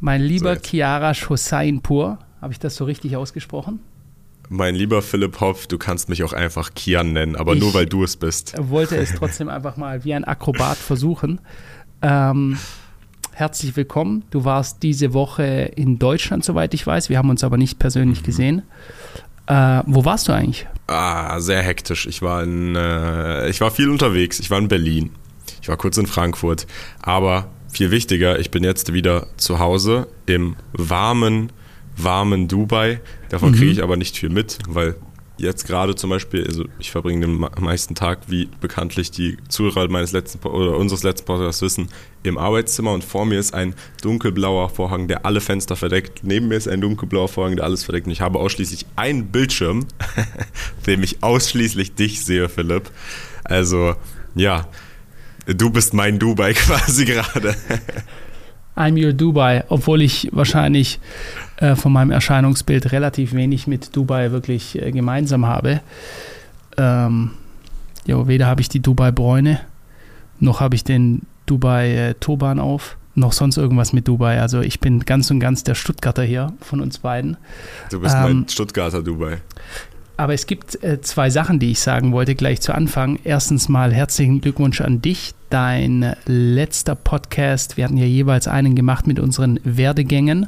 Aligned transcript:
Mein 0.00 0.22
lieber 0.22 0.54
So. 0.56 0.60
Chiara 0.62 1.12
Hossainpur, 1.12 2.18
habe 2.40 2.52
ich 2.52 2.58
das 2.58 2.76
so 2.76 2.84
richtig 2.84 3.16
ausgesprochen? 3.16 3.80
Mein 4.48 4.74
lieber 4.74 5.00
Philipp 5.02 5.40
Hopf, 5.40 5.66
du 5.68 5.78
kannst 5.78 6.08
mich 6.08 6.24
auch 6.24 6.32
einfach 6.32 6.74
Kian 6.74 7.12
nennen, 7.12 7.36
aber 7.36 7.54
Ich- 7.54 7.60
nur 7.60 7.72
weil 7.74 7.86
du 7.86 8.02
es 8.02 8.16
bist. 8.16 8.54
wollte 8.58 8.96
es 8.96 9.14
trotzdem 9.18 9.48
einfach 9.48 9.76
mal 9.76 10.04
wie 10.04 10.14
ein 10.14 10.24
Akrobat 10.24 10.76
versuchen. 10.76 11.40
Ähm, 12.02 12.58
herzlich 13.32 13.76
willkommen. 13.76 14.24
Du 14.30 14.44
warst 14.44 14.82
diese 14.82 15.12
Woche 15.12 15.44
in 15.76 15.98
Deutschland, 15.98 16.44
soweit 16.44 16.74
ich 16.74 16.84
weiß. 16.86 17.10
Wir 17.10 17.18
haben 17.18 17.30
uns 17.30 17.44
aber 17.44 17.58
nicht 17.58 17.78
persönlich 17.78 18.22
gesehen. 18.24 18.62
Äh, 19.46 19.82
wo 19.86 20.04
warst 20.04 20.26
du 20.28 20.32
eigentlich? 20.32 20.66
Ah, 20.88 21.38
sehr 21.40 21.62
hektisch. 21.62 22.06
Ich 22.06 22.20
war 22.22 22.42
in, 22.42 22.74
äh, 22.74 23.48
ich 23.48 23.60
war 23.60 23.70
viel 23.70 23.88
unterwegs. 23.90 24.40
Ich 24.40 24.50
war 24.50 24.58
in 24.58 24.68
Berlin. 24.68 25.10
Ich 25.62 25.68
war 25.68 25.76
kurz 25.76 25.96
in 25.98 26.06
Frankfurt. 26.06 26.66
Aber 27.02 27.46
viel 27.72 27.90
wichtiger, 27.90 28.38
ich 28.38 28.50
bin 28.50 28.64
jetzt 28.64 28.92
wieder 28.92 29.26
zu 29.36 29.58
Hause 29.58 30.08
im 30.26 30.56
warmen, 30.72 31.52
warmen 31.96 32.48
Dubai. 32.48 33.00
Davon 33.28 33.52
kriege 33.52 33.70
ich 33.70 33.82
aber 33.82 33.96
nicht 33.96 34.16
viel 34.16 34.30
mit, 34.30 34.58
weil 34.68 34.96
jetzt 35.40 35.66
gerade 35.66 35.94
zum 35.94 36.10
Beispiel, 36.10 36.46
also 36.46 36.64
ich 36.78 36.90
verbringe 36.90 37.26
den 37.26 37.46
meisten 37.60 37.94
Tag, 37.94 38.20
wie 38.28 38.48
bekanntlich 38.60 39.10
die 39.10 39.38
Zuhörer 39.48 39.88
meines 39.88 40.12
letzten 40.12 40.46
oder 40.46 40.76
unseres 40.76 41.02
letzten 41.02 41.26
Podcasts 41.26 41.62
wissen, 41.62 41.88
im 42.22 42.36
Arbeitszimmer 42.36 42.92
und 42.92 43.04
vor 43.04 43.24
mir 43.24 43.38
ist 43.38 43.54
ein 43.54 43.74
dunkelblauer 44.02 44.68
Vorhang, 44.68 45.08
der 45.08 45.24
alle 45.24 45.40
Fenster 45.40 45.76
verdeckt. 45.76 46.22
Neben 46.22 46.48
mir 46.48 46.56
ist 46.56 46.68
ein 46.68 46.80
dunkelblauer 46.80 47.28
Vorhang, 47.28 47.56
der 47.56 47.64
alles 47.64 47.84
verdeckt. 47.84 48.06
Und 48.06 48.12
ich 48.12 48.20
habe 48.20 48.38
ausschließlich 48.38 48.86
einen 48.96 49.28
Bildschirm, 49.28 49.86
auf 50.78 50.84
dem 50.86 51.02
ich 51.02 51.22
ausschließlich 51.22 51.94
dich 51.94 52.24
sehe, 52.24 52.48
Philipp. 52.48 52.90
Also, 53.44 53.94
ja, 54.34 54.68
du 55.54 55.70
bist 55.70 55.94
mein 55.94 56.18
Dubai 56.18 56.52
quasi 56.54 57.04
gerade. 57.04 57.54
I'm 58.76 59.02
your 59.02 59.12
Dubai, 59.12 59.64
obwohl 59.68 60.02
ich 60.02 60.28
wahrscheinlich 60.32 61.00
äh, 61.56 61.74
von 61.74 61.92
meinem 61.92 62.10
Erscheinungsbild 62.10 62.92
relativ 62.92 63.32
wenig 63.34 63.66
mit 63.66 63.94
Dubai 63.94 64.30
wirklich 64.30 64.80
äh, 64.80 64.90
gemeinsam 64.90 65.46
habe. 65.46 65.80
Ähm, 66.76 67.32
jo, 68.06 68.26
weder 68.26 68.46
habe 68.46 68.60
ich 68.60 68.68
die 68.68 68.80
Dubai-Bräune, 68.80 69.60
noch 70.38 70.60
habe 70.60 70.76
ich 70.76 70.84
den 70.84 71.22
Dubai-Turban 71.46 72.58
auf, 72.58 72.96
noch 73.14 73.32
sonst 73.32 73.56
irgendwas 73.58 73.92
mit 73.92 74.08
Dubai. 74.08 74.40
Also 74.40 74.60
ich 74.60 74.80
bin 74.80 75.00
ganz 75.00 75.30
und 75.30 75.40
ganz 75.40 75.64
der 75.64 75.74
Stuttgarter 75.74 76.22
hier 76.22 76.52
von 76.60 76.80
uns 76.80 76.98
beiden. 77.00 77.36
Du 77.90 78.00
bist 78.00 78.14
Ähm, 78.14 78.22
mein 78.22 78.48
Stuttgarter 78.48 79.02
Dubai. 79.02 79.38
Aber 80.16 80.34
es 80.34 80.46
gibt 80.46 80.82
äh, 80.84 81.00
zwei 81.00 81.28
Sachen, 81.30 81.58
die 81.58 81.72
ich 81.72 81.80
sagen 81.80 82.12
wollte 82.12 82.34
gleich 82.34 82.60
zu 82.60 82.74
Anfang. 82.74 83.18
Erstens 83.24 83.68
mal 83.68 83.92
herzlichen 83.92 84.40
Glückwunsch 84.40 84.80
an 84.80 85.02
dich. 85.02 85.34
Dein 85.50 86.14
letzter 86.26 86.94
Podcast, 86.94 87.76
wir 87.76 87.84
hatten 87.84 87.96
ja 87.96 88.06
jeweils 88.06 88.46
einen 88.46 88.76
gemacht 88.76 89.08
mit 89.08 89.18
unseren 89.18 89.58
Werdegängen. 89.64 90.46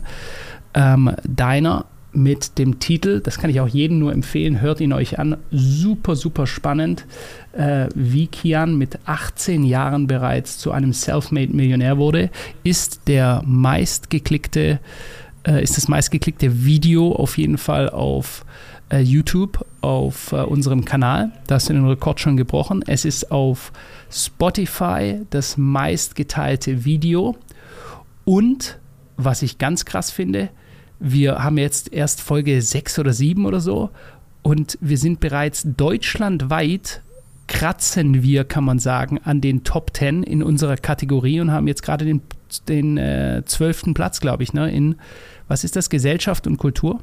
Ähm, 0.74 1.10
deiner 1.24 1.86
mit 2.12 2.56
dem 2.58 2.78
Titel, 2.78 3.20
das 3.20 3.38
kann 3.38 3.50
ich 3.50 3.60
auch 3.60 3.66
jedem 3.66 3.98
nur 3.98 4.12
empfehlen, 4.12 4.60
hört 4.60 4.80
ihn 4.80 4.92
euch 4.92 5.18
an. 5.18 5.38
Super, 5.50 6.14
super 6.14 6.46
spannend, 6.46 7.04
äh, 7.50 7.88
wie 7.96 8.28
Kian 8.28 8.76
mit 8.78 9.00
18 9.06 9.64
Jahren 9.64 10.06
bereits 10.06 10.58
zu 10.58 10.70
einem 10.70 10.92
Selfmade-Millionär 10.92 11.98
wurde, 11.98 12.30
ist 12.62 13.08
der 13.08 13.42
meistgeklickte, 13.44 14.78
äh, 15.44 15.62
ist 15.64 15.76
das 15.76 15.88
meistgeklickte 15.88 16.64
Video 16.64 17.12
auf 17.12 17.38
jeden 17.38 17.58
Fall 17.58 17.90
auf 17.90 18.44
äh, 18.44 18.52
YouTube 19.00 19.64
auf 19.80 20.32
äh, 20.32 20.36
unserem 20.36 20.84
Kanal. 20.84 21.32
Da 21.46 21.56
hast 21.56 21.68
du 21.68 21.72
den 21.72 21.86
Rekord 21.86 22.20
schon 22.20 22.36
gebrochen. 22.36 22.84
Es 22.86 23.04
ist 23.04 23.30
auf 23.30 23.72
Spotify 24.10 25.20
das 25.30 25.56
meistgeteilte 25.56 26.84
Video. 26.84 27.36
Und 28.24 28.78
was 29.16 29.42
ich 29.42 29.58
ganz 29.58 29.84
krass 29.84 30.10
finde, 30.10 30.50
wir 30.98 31.42
haben 31.42 31.58
jetzt 31.58 31.92
erst 31.92 32.20
Folge 32.20 32.60
6 32.60 32.98
oder 32.98 33.12
7 33.12 33.44
oder 33.46 33.60
so 33.60 33.90
und 34.42 34.78
wir 34.80 34.98
sind 34.98 35.20
bereits 35.20 35.64
deutschlandweit 35.64 37.02
kratzen 37.48 38.22
wir, 38.22 38.44
kann 38.44 38.64
man 38.64 38.78
sagen, 38.78 39.18
an 39.24 39.40
den 39.40 39.64
Top 39.64 39.90
10 39.94 40.22
in 40.22 40.42
unserer 40.42 40.76
Kategorie 40.76 41.40
und 41.40 41.50
haben 41.50 41.68
jetzt 41.68 41.82
gerade 41.82 42.04
den, 42.04 42.22
den 42.68 42.96
äh, 42.96 43.42
12. 43.44 43.94
Platz, 43.94 44.20
glaube 44.20 44.42
ich, 44.42 44.54
ne, 44.54 44.70
in, 44.70 44.96
was 45.48 45.64
ist 45.64 45.76
das, 45.76 45.90
Gesellschaft 45.90 46.46
und 46.46 46.56
Kultur? 46.56 47.00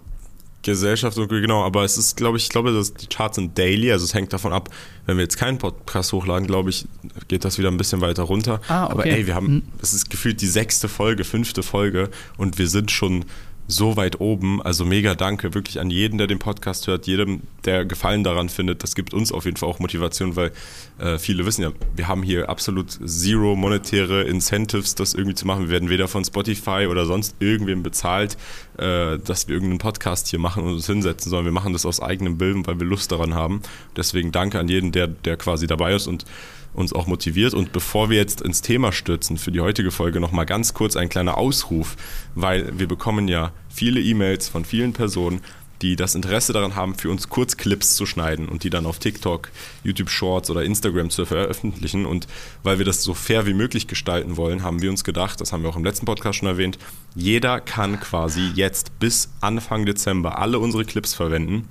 Gesellschaft 0.61 1.17
und 1.17 1.29
genau, 1.29 1.63
aber 1.63 1.83
es 1.83 1.97
ist, 1.97 2.17
glaube 2.17 2.37
ich, 2.37 2.43
ich 2.43 2.49
glaube, 2.49 2.73
dass 2.73 2.93
die 2.93 3.07
Charts 3.07 3.35
sind 3.35 3.57
daily, 3.57 3.91
also 3.91 4.03
es 4.03 4.13
hängt 4.13 4.33
davon 4.33 4.51
ab, 4.51 4.69
wenn 5.05 5.17
wir 5.17 5.23
jetzt 5.23 5.37
keinen 5.37 5.57
Podcast 5.57 6.11
hochladen, 6.11 6.47
glaube 6.47 6.69
ich, 6.69 6.85
geht 7.27 7.45
das 7.45 7.57
wieder 7.57 7.69
ein 7.69 7.77
bisschen 7.77 8.01
weiter 8.01 8.23
runter. 8.23 8.59
Ah, 8.67 8.85
okay. 8.85 8.91
Aber 8.91 9.05
ey, 9.05 9.27
wir 9.27 9.35
haben, 9.35 9.63
es 9.81 9.93
ist 9.93 10.09
gefühlt 10.09 10.41
die 10.41 10.47
sechste 10.47 10.89
Folge, 10.89 11.23
fünfte 11.23 11.63
Folge 11.63 12.09
und 12.37 12.57
wir 12.59 12.67
sind 12.67 12.91
schon 12.91 13.25
so 13.69 13.95
weit 13.95 14.19
oben. 14.19 14.61
Also 14.61 14.83
mega 14.83 15.15
danke 15.15 15.53
wirklich 15.53 15.79
an 15.79 15.91
jeden, 15.91 16.17
der 16.17 16.27
den 16.27 16.39
Podcast 16.39 16.87
hört, 16.87 17.05
jedem, 17.07 17.41
der 17.65 17.85
Gefallen 17.85 18.23
daran 18.23 18.49
findet. 18.49 18.83
Das 18.83 18.95
gibt 18.95 19.13
uns 19.13 19.31
auf 19.31 19.45
jeden 19.45 19.57
Fall 19.57 19.69
auch 19.69 19.79
Motivation, 19.79 20.35
weil 20.35 20.51
äh, 20.97 21.19
viele 21.19 21.45
wissen 21.45 21.61
ja, 21.61 21.71
wir 21.95 22.07
haben 22.07 22.23
hier 22.23 22.49
absolut 22.49 22.91
zero 23.05 23.55
monetäre 23.55 24.23
Incentives, 24.23 24.95
das 24.95 25.13
irgendwie 25.13 25.35
zu 25.35 25.45
machen. 25.45 25.65
Wir 25.65 25.69
werden 25.69 25.89
weder 25.89 26.07
von 26.07 26.25
Spotify 26.25 26.87
oder 26.89 27.05
sonst 27.05 27.35
irgendwem 27.39 27.83
bezahlt, 27.83 28.37
äh, 28.79 29.19
dass 29.19 29.47
wir 29.47 29.55
irgendeinen 29.55 29.79
Podcast 29.79 30.27
hier 30.27 30.39
machen 30.39 30.63
und 30.63 30.73
uns 30.73 30.87
hinsetzen, 30.87 31.29
sondern 31.29 31.45
wir 31.45 31.51
machen 31.51 31.73
das 31.73 31.85
aus 31.85 32.01
eigenem 32.01 32.39
Willen, 32.39 32.65
weil 32.65 32.79
wir 32.79 32.87
Lust 32.87 33.11
daran 33.11 33.33
haben. 33.33 33.61
Deswegen 33.95 34.31
danke 34.31 34.59
an 34.59 34.67
jeden, 34.67 34.91
der, 34.91 35.07
der 35.07 35.37
quasi 35.37 35.67
dabei 35.67 35.93
ist 35.93 36.07
und 36.07 36.25
uns 36.73 36.93
auch 36.93 37.07
motiviert. 37.07 37.53
Und 37.53 37.71
bevor 37.71 38.09
wir 38.09 38.17
jetzt 38.17 38.41
ins 38.41 38.61
Thema 38.61 38.91
stürzen 38.91 39.37
für 39.37 39.51
die 39.51 39.61
heutige 39.61 39.91
Folge, 39.91 40.19
noch 40.19 40.31
mal 40.31 40.45
ganz 40.45 40.73
kurz 40.73 40.95
ein 40.95 41.09
kleiner 41.09 41.37
Ausruf, 41.37 41.95
weil 42.35 42.77
wir 42.77 42.87
bekommen 42.87 43.27
ja 43.27 43.51
viele 43.69 43.99
E-Mails 43.99 44.47
von 44.47 44.65
vielen 44.65 44.93
Personen, 44.93 45.41
die 45.81 45.95
das 45.95 46.15
Interesse 46.15 46.53
daran 46.53 46.75
haben, 46.75 46.95
für 46.95 47.09
uns 47.09 47.29
Kurzclips 47.29 47.95
zu 47.95 48.05
schneiden 48.05 48.49
und 48.49 48.63
die 48.63 48.69
dann 48.69 48.85
auf 48.85 48.99
TikTok, 48.99 49.49
YouTube 49.83 50.09
Shorts 50.09 50.49
oder 50.49 50.63
Instagram 50.63 51.09
zu 51.09 51.25
veröffentlichen. 51.25 52.05
Und 52.05 52.27
weil 52.63 52.79
wir 52.79 52.85
das 52.85 53.03
so 53.03 53.13
fair 53.13 53.45
wie 53.45 53.53
möglich 53.53 53.87
gestalten 53.87 54.37
wollen, 54.37 54.63
haben 54.63 54.81
wir 54.81 54.89
uns 54.89 55.03
gedacht, 55.03 55.39
das 55.41 55.53
haben 55.53 55.63
wir 55.63 55.69
auch 55.69 55.77
im 55.77 55.85
letzten 55.85 56.05
Podcast 56.05 56.39
schon 56.39 56.47
erwähnt, 56.47 56.77
jeder 57.15 57.59
kann 57.59 57.99
quasi 57.99 58.51
jetzt 58.55 58.99
bis 58.99 59.29
Anfang 59.41 59.85
Dezember 59.85 60.37
alle 60.37 60.59
unsere 60.59 60.85
Clips 60.85 61.13
verwenden 61.13 61.67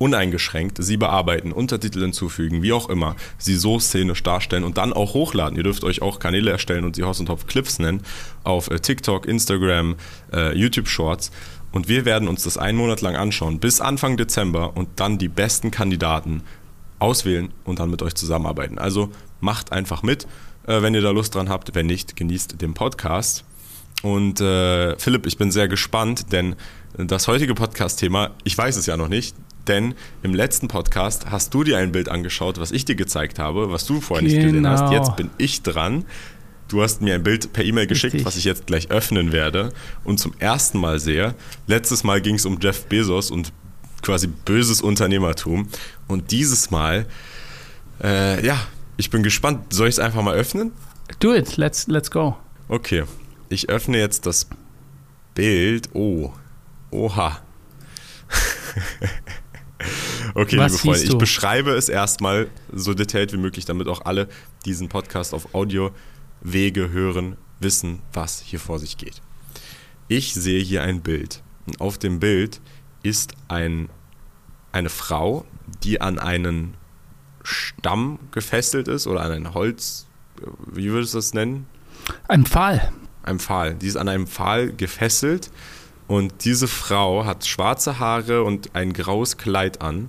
uneingeschränkt 0.00 0.78
sie 0.82 0.96
bearbeiten, 0.96 1.52
Untertitel 1.52 2.00
hinzufügen, 2.00 2.62
wie 2.62 2.72
auch 2.72 2.88
immer, 2.88 3.16
sie 3.36 3.54
so 3.54 3.78
szenisch 3.78 4.22
darstellen 4.22 4.64
und 4.64 4.78
dann 4.78 4.94
auch 4.94 5.12
hochladen. 5.12 5.58
Ihr 5.58 5.62
dürft 5.62 5.84
euch 5.84 6.00
auch 6.00 6.18
Kanäle 6.18 6.50
erstellen 6.50 6.84
und 6.84 6.96
sie 6.96 7.02
Haus 7.02 7.20
und 7.20 7.26
Topf 7.26 7.46
Clips 7.46 7.78
nennen 7.78 8.02
auf 8.42 8.70
äh, 8.70 8.80
TikTok, 8.80 9.26
Instagram, 9.26 9.96
äh, 10.32 10.56
YouTube 10.56 10.88
Shorts. 10.88 11.30
Und 11.72 11.88
wir 11.88 12.04
werden 12.04 12.28
uns 12.28 12.44
das 12.44 12.58
einen 12.58 12.78
Monat 12.78 13.00
lang 13.00 13.16
anschauen, 13.16 13.60
bis 13.60 13.80
Anfang 13.80 14.16
Dezember 14.16 14.76
und 14.76 14.88
dann 14.96 15.18
die 15.18 15.28
besten 15.28 15.70
Kandidaten 15.70 16.42
auswählen 16.98 17.52
und 17.64 17.78
dann 17.78 17.90
mit 17.90 18.02
euch 18.02 18.14
zusammenarbeiten. 18.14 18.78
Also 18.78 19.10
macht 19.40 19.72
einfach 19.72 20.02
mit, 20.02 20.26
äh, 20.66 20.82
wenn 20.82 20.94
ihr 20.94 21.02
da 21.02 21.10
Lust 21.10 21.34
dran 21.34 21.48
habt. 21.48 21.74
Wenn 21.74 21.86
nicht, 21.86 22.16
genießt 22.16 22.60
den 22.60 22.74
Podcast. 22.74 23.44
Und 24.02 24.40
äh, 24.40 24.98
Philipp, 24.98 25.26
ich 25.26 25.36
bin 25.36 25.50
sehr 25.50 25.68
gespannt, 25.68 26.32
denn 26.32 26.56
das 26.96 27.28
heutige 27.28 27.54
Podcast-Thema, 27.54 28.30
ich 28.44 28.56
weiß 28.56 28.76
es 28.76 28.86
ja 28.86 28.96
noch 28.96 29.08
nicht, 29.08 29.36
denn 29.66 29.94
im 30.22 30.34
letzten 30.34 30.68
Podcast 30.68 31.30
hast 31.30 31.52
du 31.54 31.64
dir 31.64 31.78
ein 31.78 31.92
Bild 31.92 32.08
angeschaut, 32.08 32.58
was 32.58 32.72
ich 32.72 32.84
dir 32.84 32.96
gezeigt 32.96 33.38
habe, 33.38 33.70
was 33.70 33.86
du 33.86 34.00
vorher 34.00 34.24
nicht 34.24 34.40
gesehen 34.40 34.66
hast. 34.66 34.90
Genau. 34.90 34.92
Jetzt 34.92 35.16
bin 35.16 35.30
ich 35.38 35.62
dran. 35.62 36.04
Du 36.70 36.82
hast 36.82 37.02
mir 37.02 37.16
ein 37.16 37.24
Bild 37.24 37.52
per 37.52 37.64
E-Mail 37.64 37.88
geschickt, 37.88 38.14
Richtig. 38.14 38.26
was 38.26 38.36
ich 38.36 38.44
jetzt 38.44 38.68
gleich 38.68 38.92
öffnen 38.92 39.32
werde 39.32 39.72
und 40.04 40.20
zum 40.20 40.32
ersten 40.38 40.78
Mal 40.78 41.00
sehe. 41.00 41.34
Letztes 41.66 42.04
Mal 42.04 42.20
ging 42.20 42.36
es 42.36 42.46
um 42.46 42.60
Jeff 42.60 42.86
Bezos 42.86 43.32
und 43.32 43.52
quasi 44.02 44.28
böses 44.28 44.80
Unternehmertum. 44.80 45.68
Und 46.06 46.30
dieses 46.30 46.70
Mal, 46.70 47.06
äh, 48.00 48.46
ja, 48.46 48.56
ich 48.96 49.10
bin 49.10 49.24
gespannt. 49.24 49.72
Soll 49.72 49.88
ich 49.88 49.96
es 49.96 49.98
einfach 49.98 50.22
mal 50.22 50.36
öffnen? 50.36 50.70
Do 51.18 51.34
it, 51.34 51.56
let's, 51.56 51.88
let's 51.88 52.08
go. 52.08 52.36
Okay, 52.68 53.02
ich 53.48 53.68
öffne 53.68 53.98
jetzt 53.98 54.26
das 54.26 54.46
Bild. 55.34 55.88
Oh, 55.92 56.32
oha. 56.92 57.40
okay, 60.36 60.56
Was 60.56 60.70
liebe 60.70 60.78
Freunde, 60.78 61.02
ich 61.02 61.18
beschreibe 61.18 61.72
es 61.72 61.88
erstmal 61.88 62.46
so 62.72 62.94
detailliert 62.94 63.32
wie 63.32 63.38
möglich, 63.38 63.64
damit 63.64 63.88
auch 63.88 64.04
alle 64.04 64.28
diesen 64.64 64.88
Podcast 64.88 65.34
auf 65.34 65.52
Audiowege 66.42 66.90
hören, 66.90 67.36
wissen, 67.60 68.00
was 68.12 68.40
hier 68.40 68.60
vor 68.60 68.78
sich 68.78 68.96
geht. 68.96 69.20
Ich 70.08 70.34
sehe 70.34 70.62
hier 70.62 70.82
ein 70.82 71.02
Bild. 71.02 71.42
Und 71.66 71.80
auf 71.80 71.98
dem 71.98 72.20
Bild 72.20 72.60
ist 73.02 73.34
ein, 73.48 73.88
eine 74.72 74.88
Frau, 74.88 75.44
die 75.82 76.00
an 76.00 76.18
einen 76.18 76.74
Stamm 77.42 78.18
gefesselt 78.32 78.88
ist 78.88 79.06
oder 79.06 79.20
an 79.20 79.32
ein 79.32 79.54
Holz, 79.54 80.06
wie 80.66 80.90
würdest 80.90 81.14
du 81.14 81.18
das 81.18 81.34
nennen? 81.34 81.66
Ein 82.28 82.46
Pfahl. 82.46 82.92
einem 83.22 83.38
Pfahl. 83.38 83.74
Die 83.74 83.86
ist 83.86 83.96
an 83.96 84.08
einem 84.08 84.26
Pfahl 84.26 84.72
gefesselt 84.72 85.50
und 86.08 86.44
diese 86.44 86.66
Frau 86.66 87.24
hat 87.24 87.46
schwarze 87.46 87.98
Haare 87.98 88.42
und 88.42 88.74
ein 88.74 88.92
graues 88.92 89.36
Kleid 89.36 89.80
an. 89.82 90.08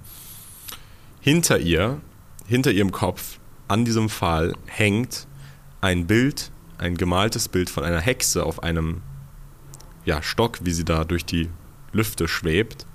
Hinter 1.20 1.60
ihr, 1.60 2.02
hinter 2.48 2.72
ihrem 2.72 2.92
Kopf, 2.92 3.40
an 3.68 3.86
diesem 3.86 4.10
Pfahl 4.10 4.54
hängt 4.66 5.28
ein 5.82 6.08
Bild, 6.08 6.52
ein 6.78 6.96
gemaltes 6.96 7.48
Bild 7.48 7.70
von 7.70 7.84
einer 7.84 8.00
Hexe 8.00 8.46
auf 8.46 8.64
einem 8.64 9.02
ja, 10.06 10.22
Stock, 10.22 10.60
wie 10.64 10.72
sie 10.72 10.86
da 10.86 11.04
durch 11.04 11.26
die 11.26 11.50
Lüfte 11.92 12.28
schwebt. 12.28 12.86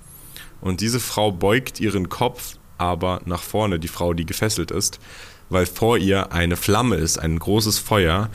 Und 0.59 0.81
diese 0.81 0.99
Frau 0.99 1.31
beugt 1.31 1.79
ihren 1.79 2.09
Kopf 2.09 2.57
aber 2.77 3.21
nach 3.25 3.41
vorne, 3.41 3.79
die 3.79 3.87
Frau, 3.87 4.13
die 4.13 4.25
gefesselt 4.25 4.71
ist, 4.71 4.99
weil 5.49 5.65
vor 5.65 5.97
ihr 5.97 6.31
eine 6.31 6.55
Flamme 6.55 6.95
ist, 6.95 7.17
ein 7.17 7.39
großes 7.39 7.79
Feuer. 7.79 8.29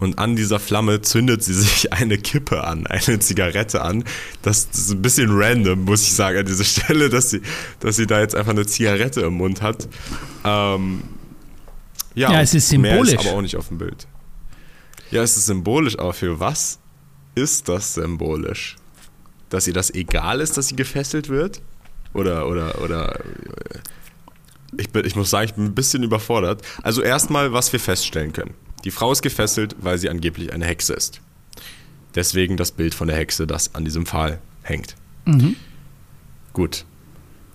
Und 0.00 0.18
an 0.18 0.34
dieser 0.34 0.58
Flamme 0.58 1.00
zündet 1.02 1.42
sie 1.42 1.54
sich 1.54 1.92
eine 1.92 2.18
Kippe 2.18 2.64
an, 2.64 2.86
eine 2.86 3.18
Zigarette 3.20 3.82
an. 3.82 4.04
Das 4.42 4.68
ist 4.72 4.90
ein 4.90 5.02
bisschen 5.02 5.30
random, 5.30 5.84
muss 5.84 6.02
ich 6.02 6.14
sagen, 6.14 6.38
an 6.38 6.46
dieser 6.46 6.64
Stelle, 6.64 7.08
dass 7.08 7.30
sie, 7.30 7.42
dass 7.80 7.96
sie 7.96 8.06
da 8.06 8.20
jetzt 8.20 8.34
einfach 8.34 8.52
eine 8.52 8.66
Zigarette 8.66 9.22
im 9.22 9.34
Mund 9.34 9.62
hat. 9.62 9.88
Ähm, 10.44 11.02
ja, 12.14 12.32
ja, 12.32 12.40
es 12.40 12.54
ist 12.54 12.68
symbolisch. 12.68 13.12
Mehr 13.12 13.20
ist 13.20 13.26
aber 13.26 13.36
auch 13.38 13.42
nicht 13.42 13.56
auf 13.56 13.68
dem 13.68 13.78
Bild. 13.78 14.06
Ja, 15.10 15.22
es 15.22 15.36
ist 15.36 15.46
symbolisch, 15.46 15.98
aber 15.98 16.12
für 16.12 16.40
was 16.40 16.78
ist 17.34 17.68
das 17.68 17.94
symbolisch? 17.94 18.76
Dass 19.48 19.66
ihr 19.66 19.74
das 19.74 19.90
egal 19.90 20.40
ist, 20.40 20.56
dass 20.56 20.68
sie 20.68 20.76
gefesselt 20.76 21.28
wird? 21.28 21.60
Oder, 22.12 22.48
oder, 22.48 22.80
oder. 22.80 23.20
Ich, 24.76 24.90
bin, 24.90 25.04
ich 25.04 25.14
muss 25.14 25.30
sagen, 25.30 25.46
ich 25.46 25.54
bin 25.54 25.66
ein 25.66 25.74
bisschen 25.74 26.02
überfordert. 26.02 26.62
Also, 26.82 27.02
erstmal, 27.02 27.52
was 27.52 27.72
wir 27.72 27.80
feststellen 27.80 28.32
können. 28.32 28.54
Die 28.84 28.90
Frau 28.90 29.12
ist 29.12 29.22
gefesselt, 29.22 29.76
weil 29.80 29.98
sie 29.98 30.08
angeblich 30.08 30.52
eine 30.52 30.64
Hexe 30.64 30.94
ist. 30.94 31.20
Deswegen 32.14 32.56
das 32.56 32.72
Bild 32.72 32.94
von 32.94 33.08
der 33.08 33.16
Hexe, 33.16 33.46
das 33.46 33.74
an 33.74 33.84
diesem 33.84 34.06
Pfahl 34.06 34.38
hängt. 34.62 34.94
Mhm. 35.24 35.56
Gut. 36.52 36.84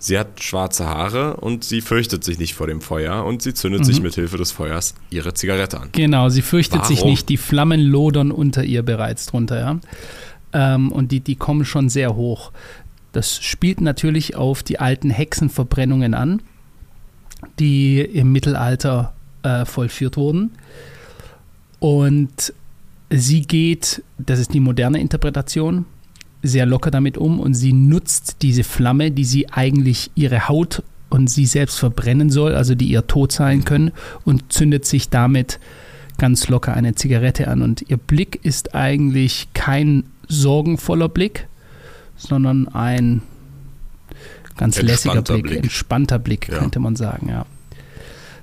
Sie 0.02 0.18
hat 0.18 0.42
schwarze 0.42 0.86
Haare 0.86 1.36
und 1.36 1.62
sie 1.62 1.82
fürchtet 1.82 2.24
sich 2.24 2.38
nicht 2.38 2.54
vor 2.54 2.66
dem 2.66 2.80
Feuer 2.80 3.22
und 3.26 3.42
sie 3.42 3.52
zündet 3.52 3.82
mhm. 3.82 3.84
sich 3.84 4.00
mit 4.00 4.14
Hilfe 4.14 4.38
des 4.38 4.50
Feuers 4.50 4.94
ihre 5.10 5.34
Zigarette 5.34 5.78
an. 5.78 5.90
Genau, 5.92 6.30
sie 6.30 6.40
fürchtet 6.40 6.80
Warum? 6.80 6.96
sich 6.96 7.04
nicht. 7.04 7.28
Die 7.28 7.36
Flammen 7.36 7.80
lodern 7.80 8.32
unter 8.32 8.64
ihr 8.64 8.82
bereits 8.82 9.26
drunter, 9.26 9.60
ja. 9.60 9.80
Ähm, 10.54 10.90
und 10.90 11.12
die, 11.12 11.20
die 11.20 11.36
kommen 11.36 11.66
schon 11.66 11.90
sehr 11.90 12.16
hoch. 12.16 12.50
Das 13.12 13.42
spielt 13.42 13.82
natürlich 13.82 14.36
auf 14.36 14.62
die 14.62 14.80
alten 14.80 15.10
Hexenverbrennungen 15.10 16.14
an, 16.14 16.40
die 17.58 18.00
im 18.00 18.32
Mittelalter 18.32 19.12
äh, 19.42 19.66
vollführt 19.66 20.16
wurden. 20.16 20.52
Und 21.78 22.54
sie 23.10 23.42
geht, 23.42 24.02
das 24.16 24.38
ist 24.38 24.54
die 24.54 24.60
moderne 24.60 24.98
Interpretation, 24.98 25.84
sehr 26.42 26.66
locker 26.66 26.90
damit 26.90 27.18
um 27.18 27.40
und 27.40 27.54
sie 27.54 27.72
nutzt 27.72 28.36
diese 28.42 28.64
Flamme, 28.64 29.10
die 29.10 29.24
sie 29.24 29.50
eigentlich 29.50 30.10
ihre 30.14 30.48
Haut 30.48 30.82
und 31.10 31.28
sie 31.28 31.46
selbst 31.46 31.78
verbrennen 31.78 32.30
soll, 32.30 32.54
also 32.54 32.74
die 32.74 32.86
ihr 32.86 33.06
Tod 33.06 33.32
sein 33.32 33.64
können, 33.64 33.90
und 34.24 34.52
zündet 34.52 34.86
sich 34.86 35.10
damit 35.10 35.58
ganz 36.18 36.48
locker 36.48 36.74
eine 36.74 36.94
Zigarette 36.94 37.48
an. 37.48 37.62
Und 37.62 37.84
ihr 37.88 37.96
Blick 37.96 38.40
ist 38.42 38.74
eigentlich 38.74 39.48
kein 39.54 40.04
sorgenvoller 40.28 41.08
Blick, 41.08 41.48
sondern 42.16 42.68
ein 42.68 43.22
ganz 44.56 44.80
lässiger 44.80 45.22
Blick, 45.22 45.42
Blick, 45.42 45.62
entspannter 45.64 46.18
Blick, 46.18 46.48
ja. 46.48 46.58
könnte 46.58 46.78
man 46.78 46.94
sagen, 46.94 47.28
ja. 47.28 47.46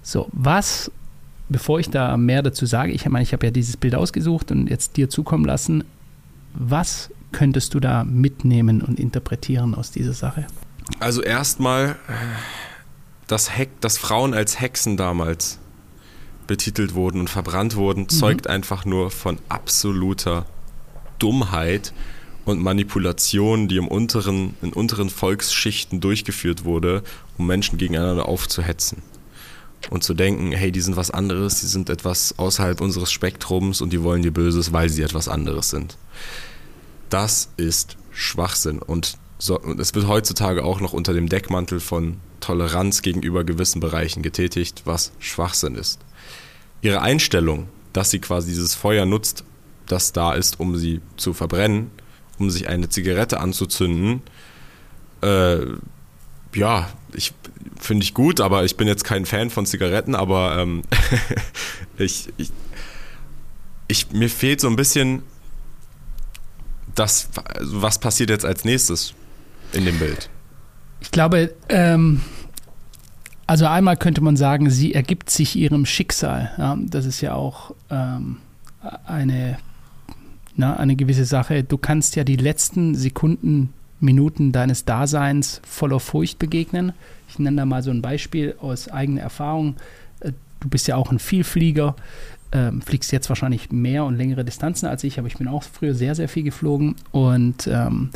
So, 0.02 0.28
was, 0.32 0.92
bevor 1.50 1.80
ich 1.80 1.90
da 1.90 2.18
mehr 2.18 2.42
dazu 2.42 2.66
sage, 2.66 2.92
ich 2.92 3.08
meine, 3.08 3.24
ich 3.24 3.34
habe 3.34 3.46
ja 3.46 3.52
dieses 3.52 3.78
Bild 3.78 3.96
ausgesucht 3.96 4.52
und 4.52 4.68
jetzt 4.68 4.98
dir 4.98 5.10
zukommen 5.10 5.46
lassen, 5.46 5.84
was 6.54 7.12
könntest 7.31 7.74
du 7.74 7.79
da 7.79 8.03
mitnehmen 8.03 8.81
und 8.81 9.00
interpretieren 9.00 9.75
aus 9.75 9.91
dieser 9.91 10.13
Sache? 10.13 10.47
Also 11.00 11.21
erstmal, 11.21 11.95
dass, 13.27 13.51
dass 13.81 13.97
Frauen 13.97 14.33
als 14.33 14.59
Hexen 14.59 14.97
damals 14.97 15.59
betitelt 16.47 16.95
wurden 16.95 17.19
und 17.19 17.29
verbrannt 17.29 17.75
wurden, 17.75 18.03
mhm. 18.03 18.09
zeugt 18.09 18.47
einfach 18.47 18.85
nur 18.85 19.12
von 19.12 19.38
absoluter 19.50 20.45
Dummheit 21.19 21.94
und 22.45 22.62
Manipulation, 22.62 23.68
die 23.68 23.75
im 23.75 23.88
unteren, 23.88 24.56
in 24.62 24.71
unteren 24.71 25.09
Volksschichten 25.09 26.00
durchgeführt 26.00 26.63
wurde, 26.63 27.03
um 27.38 27.45
Menschen 27.45 27.77
gegeneinander 27.77 28.27
aufzuhetzen. 28.27 29.01
Und 29.89 30.03
zu 30.03 30.13
denken, 30.13 30.53
hey, 30.53 30.71
die 30.71 30.81
sind 30.81 30.95
was 30.95 31.12
anderes, 31.12 31.59
die 31.59 31.68
sind 31.68 31.89
etwas 31.89 32.39
außerhalb 32.39 32.81
unseres 32.81 33.12
Spektrums 33.12 33.81
und 33.81 33.94
die 33.94 34.01
wollen 34.01 34.24
dir 34.24 34.31
Böses, 34.31 34.74
weil 34.74 34.89
sie 34.89 35.03
etwas 35.03 35.27
anderes 35.27 35.69
sind. 35.69 35.97
Das 37.09 37.50
ist 37.57 37.98
Schwachsinn. 38.12 38.80
Und, 38.80 39.18
so, 39.39 39.59
es 39.77 39.94
wird 39.94 40.07
heutzutage 40.07 40.63
auch 40.63 40.80
noch 40.80 40.94
unter 40.94 41.13
dem 41.13 41.30
Deckmantel 41.30 41.80
von 41.80 42.18
Toleranz 42.39 43.01
gegenüber 43.01 43.44
gewissen 43.44 43.80
Bereichen 43.80 44.24
getätigt, 44.24 44.83
was 44.86 45.12
Schwachsinn 45.19 45.75
ist. 45.75 46.00
Ihre 46.81 47.01
Einstellung, 47.01 47.68
dass 47.94 48.12
sie 48.12 48.19
quasi 48.19 48.50
dieses 48.50 48.75
Feuer 48.75 49.06
nutzt, 49.06 49.44
das 49.86 50.12
da 50.13 50.33
ist, 50.33 50.59
um 50.59 50.77
sie 50.77 51.01
zu 51.18 51.33
verbrennen, 51.33 51.92
um 52.38 52.50
sich 52.50 52.68
eine 52.68 52.89
Zigarette 52.89 53.39
anzuzünden, 53.39 54.21
äh, 55.21 55.65
ja, 56.53 56.89
ich 57.13 57.33
finde 57.80 58.03
ich 58.03 58.13
gut, 58.13 58.42
aber 58.42 58.63
ich 58.65 58.77
bin 58.77 58.88
jetzt 58.88 59.03
kein 59.03 59.25
Fan 59.25 59.50
von 59.50 59.65
Zigaretten, 59.65 60.15
aber 60.15 60.57
ähm, 60.57 60.81
ich, 61.98 62.30
ich, 62.38 62.51
ich, 63.88 64.12
mir 64.12 64.30
fehlt 64.30 64.62
so 64.62 64.68
ein 64.68 64.75
bisschen 64.75 65.24
das, 66.98 67.30
was 67.62 68.00
passiert 68.00 68.30
jetzt 68.30 68.46
als 68.46 68.66
nächstes 68.66 69.14
in 69.74 69.86
dem 69.86 69.98
Bild? 70.00 70.30
Ich 71.00 71.12
glaube, 71.12 71.54
ähm, 71.70 72.22
also 73.46 73.66
einmal 73.66 73.98
könnte 73.98 74.22
man 74.22 74.36
sagen, 74.36 74.70
sie 74.70 74.94
ergibt 74.94 75.30
sich 75.30 75.56
ihrem 75.56 75.86
Schicksal. 75.86 76.52
Ja? 76.58 76.78
Das 76.80 77.06
ist 77.06 77.22
ja 77.22 77.34
auch 77.34 77.74
ähm, 77.90 78.38
eine, 79.06 79.58
na, 80.56 80.76
eine 80.76 80.96
gewisse 80.96 81.26
Sache. 81.26 81.64
Du 81.64 81.78
kannst 81.78 82.16
ja 82.16 82.24
die 82.24 82.36
letzten 82.36 82.96
Sekunden, 82.96 83.74
Minuten 84.00 84.52
deines 84.52 84.86
Daseins 84.86 85.62
voller 85.66 86.00
Furcht 86.00 86.40
begegnen. 86.40 86.94
Ich 87.30 87.40
nenne 87.40 87.58
da 87.58 87.66
mal 87.66 87.82
so 87.82 87.90
ein 87.90 88.02
Beispiel 88.02 88.56
aus 88.60 88.90
eigener 88.90 89.22
Erfahrung. 89.22 89.76
Äh, 90.20 90.34
du 90.60 90.70
bist 90.70 90.88
ja 90.88 90.96
auch 90.96 91.12
ein 91.12 91.20
Vielflieger 91.20 91.96
ähm, 92.52 92.82
fliegst 92.82 93.12
jetzt 93.12 93.30
wahrscheinlich 93.30 93.72
mehr 93.72 94.06
und 94.06 94.16
längere 94.16 94.46
Distanzen 94.46 94.88
als 94.88 95.04
ich, 95.04 95.20
aber 95.20 95.28
ich 95.28 95.38
bin 95.38 95.48
auch 95.48 95.64
früher 95.64 95.94
sehr, 95.94 96.16
sehr 96.16 96.30
viel 96.30 96.44
geflogen. 96.44 96.96
Und 97.12 97.68
ähm, 97.68 98.10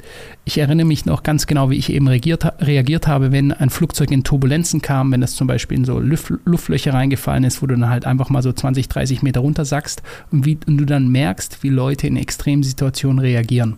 ich 0.45 0.57
erinnere 0.57 0.86
mich 0.86 1.06
noch 1.06 1.24
ganz 1.24 1.48
genau, 1.48 1.69
wie 1.69 1.78
ich 1.78 1.92
eben 1.92 2.07
reagiert, 2.07 2.45
reagiert 2.62 3.07
habe, 3.07 3.31
wenn 3.31 3.51
ein 3.51 3.69
Flugzeug 3.69 4.12
in 4.12 4.24
Turbulenzen 4.24 4.81
kam, 4.81 5.12
wenn 5.12 5.22
das 5.22 5.36
zum 5.36 5.48
Beispiel 5.48 5.78
in 5.78 5.86
so 5.86 6.00
Luft, 6.00 6.33
Luftlöcher 6.45 6.94
reingefallen 6.94 7.44
ist, 7.44 7.62
wo 7.62 7.68
du 7.68 7.75
dann 7.75 7.89
halt 7.89 8.06
einfach 8.06 8.30
mal 8.30 8.42
so 8.42 8.54
20, 8.54 8.88
30 8.88 9.22
Meter 9.22 9.42
runtersackst 9.42 10.01
und, 10.31 10.45
wie, 10.45 10.57
und 10.66 10.78
du 10.78 10.86
dann 10.86 11.10
merkst, 11.10 11.63
wie 11.63 11.69
Leute 11.69 12.07
in 12.07 12.16
Extremsituationen 12.16 13.19
reagieren. 13.19 13.78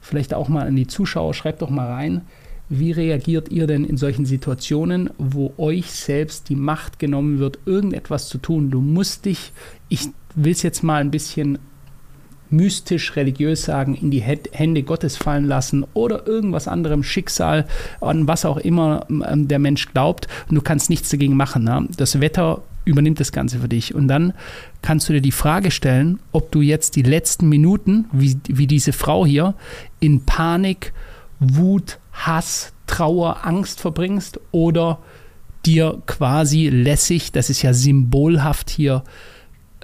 Vielleicht 0.00 0.34
auch 0.34 0.48
mal 0.48 0.66
an 0.66 0.76
die 0.76 0.86
Zuschauer, 0.86 1.34
schreibt 1.34 1.62
doch 1.62 1.70
mal 1.70 1.86
rein, 1.86 2.22
wie 2.68 2.92
reagiert 2.92 3.50
ihr 3.50 3.66
denn 3.66 3.84
in 3.84 3.96
solchen 3.96 4.26
Situationen, 4.26 5.10
wo 5.18 5.54
euch 5.56 5.92
selbst 5.92 6.48
die 6.48 6.56
Macht 6.56 6.98
genommen 6.98 7.38
wird, 7.38 7.58
irgendetwas 7.64 8.28
zu 8.28 8.38
tun? 8.38 8.70
Du 8.70 8.80
musst 8.80 9.24
dich, 9.24 9.52
ich 9.88 10.08
will 10.34 10.52
es 10.52 10.62
jetzt 10.62 10.82
mal 10.82 11.00
ein 11.00 11.10
bisschen 11.10 11.58
mystisch, 12.50 13.16
religiös 13.16 13.64
sagen, 13.64 13.94
in 13.94 14.10
die 14.10 14.22
Hände 14.22 14.82
Gottes 14.82 15.16
fallen 15.16 15.46
lassen 15.46 15.84
oder 15.94 16.26
irgendwas 16.26 16.68
anderem, 16.68 17.02
Schicksal, 17.02 17.66
an 18.00 18.28
was 18.28 18.44
auch 18.44 18.58
immer 18.58 19.06
ähm, 19.08 19.48
der 19.48 19.58
Mensch 19.58 19.92
glaubt. 19.92 20.28
Und 20.48 20.54
du 20.54 20.62
kannst 20.62 20.90
nichts 20.90 21.08
dagegen 21.08 21.36
machen. 21.36 21.64
Ne? 21.64 21.88
Das 21.96 22.20
Wetter 22.20 22.62
übernimmt 22.84 23.20
das 23.20 23.32
Ganze 23.32 23.58
für 23.58 23.68
dich. 23.68 23.94
Und 23.94 24.08
dann 24.08 24.32
kannst 24.82 25.08
du 25.08 25.12
dir 25.12 25.20
die 25.20 25.32
Frage 25.32 25.70
stellen, 25.70 26.20
ob 26.32 26.52
du 26.52 26.60
jetzt 26.60 26.96
die 26.96 27.02
letzten 27.02 27.48
Minuten, 27.48 28.06
wie, 28.12 28.36
wie 28.46 28.66
diese 28.66 28.92
Frau 28.92 29.26
hier, 29.26 29.54
in 29.98 30.24
Panik, 30.24 30.92
Wut, 31.40 31.98
Hass, 32.16 32.72
Trauer, 32.86 33.44
Angst 33.44 33.80
verbringst 33.80 34.40
oder 34.52 35.00
dir 35.64 36.02
quasi 36.06 36.68
lässig, 36.68 37.32
das 37.32 37.50
ist 37.50 37.62
ja 37.62 37.74
symbolhaft 37.74 38.70
hier, 38.70 39.02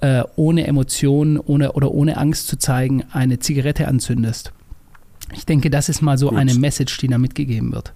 äh, 0.00 0.22
ohne 0.36 0.66
Emotionen 0.66 1.38
ohne, 1.38 1.72
oder 1.72 1.90
ohne 1.92 2.16
Angst 2.16 2.48
zu 2.48 2.58
zeigen, 2.58 3.04
eine 3.12 3.38
Zigarette 3.38 3.88
anzündest. 3.88 4.52
Ich 5.34 5.46
denke, 5.46 5.70
das 5.70 5.88
ist 5.88 6.02
mal 6.02 6.18
so 6.18 6.28
Gut. 6.28 6.38
eine 6.38 6.54
Message, 6.54 6.98
die 6.98 7.08
da 7.08 7.18
mitgegeben 7.18 7.72
wird. 7.72 7.92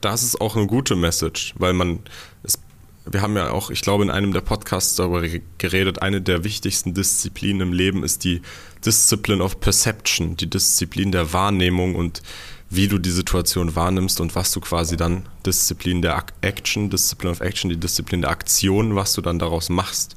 Das 0.00 0.22
ist 0.22 0.40
auch 0.40 0.56
eine 0.56 0.66
gute 0.66 0.96
Message, 0.96 1.54
weil 1.58 1.72
man, 1.72 2.00
es, 2.42 2.58
wir 3.10 3.22
haben 3.22 3.36
ja 3.36 3.50
auch, 3.50 3.70
ich 3.70 3.80
glaube, 3.80 4.04
in 4.04 4.10
einem 4.10 4.32
der 4.32 4.42
Podcasts 4.42 4.96
darüber 4.96 5.22
geredet, 5.58 6.02
eine 6.02 6.20
der 6.20 6.44
wichtigsten 6.44 6.94
Disziplinen 6.94 7.68
im 7.68 7.72
Leben 7.72 8.04
ist 8.04 8.24
die 8.24 8.42
Discipline 8.84 9.42
of 9.42 9.60
Perception, 9.60 10.36
die 10.36 10.48
Disziplin 10.48 11.10
der 11.10 11.32
Wahrnehmung 11.32 11.94
und 11.94 12.22
wie 12.74 12.88
du 12.88 12.98
die 12.98 13.10
Situation 13.10 13.74
wahrnimmst 13.76 14.20
und 14.20 14.34
was 14.34 14.52
du 14.52 14.60
quasi 14.60 14.96
dann 14.96 15.22
Disziplin 15.46 16.02
der 16.02 16.24
Action, 16.40 16.90
Discipline 16.90 17.32
of 17.32 17.40
Action, 17.40 17.70
die 17.70 17.76
Disziplin 17.76 18.22
der 18.22 18.30
Aktion, 18.30 18.94
was 18.96 19.12
du 19.14 19.20
dann 19.20 19.38
daraus 19.38 19.68
machst. 19.68 20.16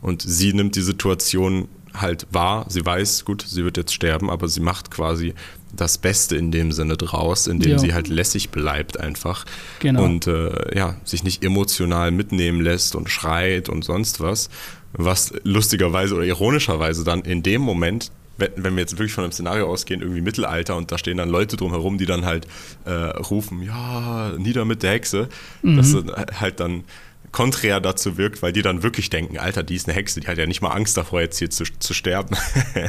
Und 0.00 0.22
sie 0.22 0.52
nimmt 0.52 0.76
die 0.76 0.82
Situation 0.82 1.68
halt 1.94 2.26
wahr. 2.30 2.66
Sie 2.68 2.84
weiß, 2.84 3.24
gut, 3.24 3.44
sie 3.46 3.64
wird 3.64 3.76
jetzt 3.76 3.94
sterben, 3.94 4.30
aber 4.30 4.48
sie 4.48 4.60
macht 4.60 4.90
quasi 4.90 5.34
das 5.74 5.98
Beste 5.98 6.36
in 6.36 6.50
dem 6.50 6.72
Sinne 6.72 6.96
draus, 6.96 7.46
indem 7.46 7.72
ja. 7.72 7.78
sie 7.78 7.94
halt 7.94 8.08
lässig 8.08 8.50
bleibt 8.50 9.00
einfach 9.00 9.44
genau. 9.78 10.04
und 10.04 10.26
äh, 10.26 10.76
ja, 10.76 10.96
sich 11.04 11.24
nicht 11.24 11.42
emotional 11.44 12.10
mitnehmen 12.10 12.60
lässt 12.60 12.94
und 12.94 13.08
schreit 13.08 13.68
und 13.68 13.84
sonst 13.84 14.20
was, 14.20 14.50
was 14.92 15.32
lustigerweise 15.44 16.14
oder 16.14 16.24
ironischerweise 16.24 17.04
dann 17.04 17.22
in 17.22 17.42
dem 17.42 17.62
Moment 17.62 18.12
wenn, 18.36 18.50
wenn 18.56 18.74
wir 18.74 18.80
jetzt 18.80 18.98
wirklich 18.98 19.12
von 19.12 19.24
einem 19.24 19.32
Szenario 19.32 19.68
ausgehen, 19.68 20.00
irgendwie 20.00 20.20
Mittelalter 20.20 20.76
und 20.76 20.92
da 20.92 20.98
stehen 20.98 21.16
dann 21.16 21.28
Leute 21.28 21.56
drumherum, 21.56 21.98
die 21.98 22.06
dann 22.06 22.24
halt 22.24 22.46
äh, 22.84 22.90
rufen, 22.90 23.62
ja, 23.62 24.32
nieder 24.38 24.64
mit 24.64 24.82
der 24.82 24.92
Hexe, 24.92 25.28
mhm. 25.62 25.76
das 25.76 25.96
halt 26.40 26.60
dann 26.60 26.84
konträr 27.32 27.80
dazu 27.80 28.18
wirkt, 28.18 28.42
weil 28.42 28.52
die 28.52 28.60
dann 28.62 28.82
wirklich 28.82 29.08
denken, 29.08 29.38
Alter, 29.38 29.62
die 29.62 29.74
ist 29.74 29.88
eine 29.88 29.96
Hexe, 29.96 30.20
die 30.20 30.28
hat 30.28 30.36
ja 30.36 30.46
nicht 30.46 30.60
mal 30.60 30.68
Angst 30.68 30.96
davor, 30.96 31.22
jetzt 31.22 31.38
hier 31.38 31.48
zu, 31.48 31.64
zu 31.64 31.94
sterben. 31.94 32.36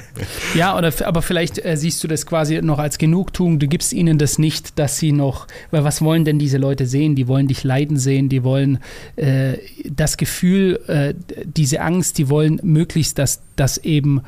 ja, 0.54 0.78
oder, 0.78 0.92
aber 1.06 1.22
vielleicht 1.22 1.64
äh, 1.64 1.78
siehst 1.78 2.04
du 2.04 2.08
das 2.10 2.26
quasi 2.26 2.62
noch 2.62 2.78
als 2.78 2.98
Genugtuung, 2.98 3.58
du 3.58 3.68
gibst 3.68 3.94
ihnen 3.94 4.18
das 4.20 4.38
nicht, 4.38 4.78
dass 4.78 4.98
sie 4.98 5.14
noch, 5.14 5.48
weil 5.72 5.86
was 5.86 6.02
wollen 6.02 6.26
denn 6.26 6.40
diese 6.40 6.58
Leute 6.58 6.86
sehen? 6.86 7.16
Die 7.16 7.28
wollen 7.28 7.48
dich 7.48 7.64
leiden 7.64 7.98
sehen, 7.98 8.28
die 8.28 8.44
wollen 8.44 8.80
äh, 9.16 9.54
das 9.90 10.18
Gefühl, 10.18 10.80
äh, 10.88 11.14
diese 11.46 11.80
Angst, 11.82 12.18
die 12.18 12.28
wollen 12.28 12.60
möglichst, 12.64 13.18
dass 13.18 13.42
das 13.56 13.78
eben 13.78 14.22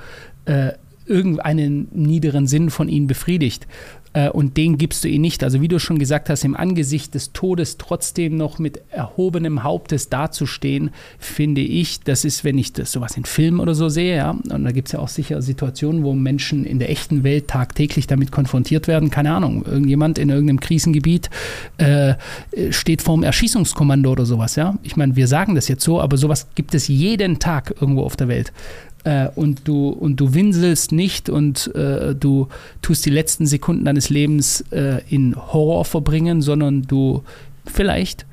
äh, 0.45 0.72
irgendeinen 1.06 1.88
niederen 1.94 2.48
Sinn 2.48 2.70
von 2.70 2.90
ihnen 2.90 3.08
befriedigt. 3.08 3.68
Äh, 4.16 4.30
und 4.30 4.58
den 4.58 4.78
gibst 4.78 5.04
du 5.04 5.10
ihnen 5.10 5.22
nicht. 5.22 5.44
Also 5.44 5.62
wie 5.62 5.68
du 5.68 5.80
schon 5.80 6.00
gesagt 6.00 6.30
hast, 6.30 6.44
im 6.44 6.56
Angesicht 6.56 7.14
des 7.14 7.34
Todes 7.34 7.78
trotzdem 7.78 8.38
noch 8.38 8.58
mit 8.58 8.82
erhobenem 8.90 9.64
Hauptes 9.64 10.10
dazustehen, 10.10 10.92
finde 11.20 11.62
ich, 11.62 12.00
das 12.00 12.26
ist, 12.26 12.44
wenn 12.44 12.58
ich 12.58 12.74
das 12.74 12.92
sowas 12.92 13.18
in 13.18 13.26
Filmen 13.26 13.60
oder 13.60 13.76
so 13.76 13.90
sehe, 13.90 14.16
ja, 14.16 14.32
und 14.32 14.64
da 14.64 14.72
gibt 14.72 14.88
es 14.88 14.94
ja 14.94 15.00
auch 15.00 15.10
sicher 15.10 15.42
Situationen, 15.42 16.04
wo 16.04 16.14
Menschen 16.14 16.66
in 16.66 16.80
der 16.80 16.90
echten 16.90 17.24
Welt 17.24 17.50
tagtäglich 17.50 18.08
damit 18.08 18.32
konfrontiert 18.32 18.88
werden, 18.88 19.10
keine 19.10 19.34
Ahnung, 19.34 19.66
irgendjemand 19.66 20.18
in 20.18 20.30
irgendeinem 20.30 20.62
Krisengebiet 20.62 21.30
äh, 21.78 22.16
steht 22.70 23.02
vorm 23.02 23.24
Erschießungskommando 23.24 24.12
oder 24.12 24.26
sowas, 24.26 24.56
ja. 24.56 24.78
Ich 24.84 24.96
meine, 24.96 25.16
wir 25.16 25.28
sagen 25.28 25.56
das 25.56 25.68
jetzt 25.68 25.84
so, 25.84 26.00
aber 26.00 26.16
sowas 26.16 26.48
gibt 26.56 26.74
es 26.74 26.88
jeden 26.88 27.40
Tag 27.40 27.76
irgendwo 27.82 28.04
auf 28.04 28.16
der 28.16 28.30
Welt 28.30 28.54
äh, 29.06 29.30
und, 29.36 29.68
du, 29.68 29.90
und 29.90 30.20
du 30.20 30.34
winselst 30.34 30.92
nicht 30.92 31.30
und 31.30 31.74
äh, 31.76 32.14
du 32.14 32.48
tust 32.82 33.06
die 33.06 33.12
letzten 33.12 33.46
Sekunden 33.46 33.86
deines 33.86 34.10
Lebens 34.10 34.62
äh, 34.72 35.02
in 35.10 35.36
Horror 35.36 35.86
verbringen, 35.86 36.42
sondern 36.42 36.82
du 36.82 37.24
vielleicht 37.66 38.26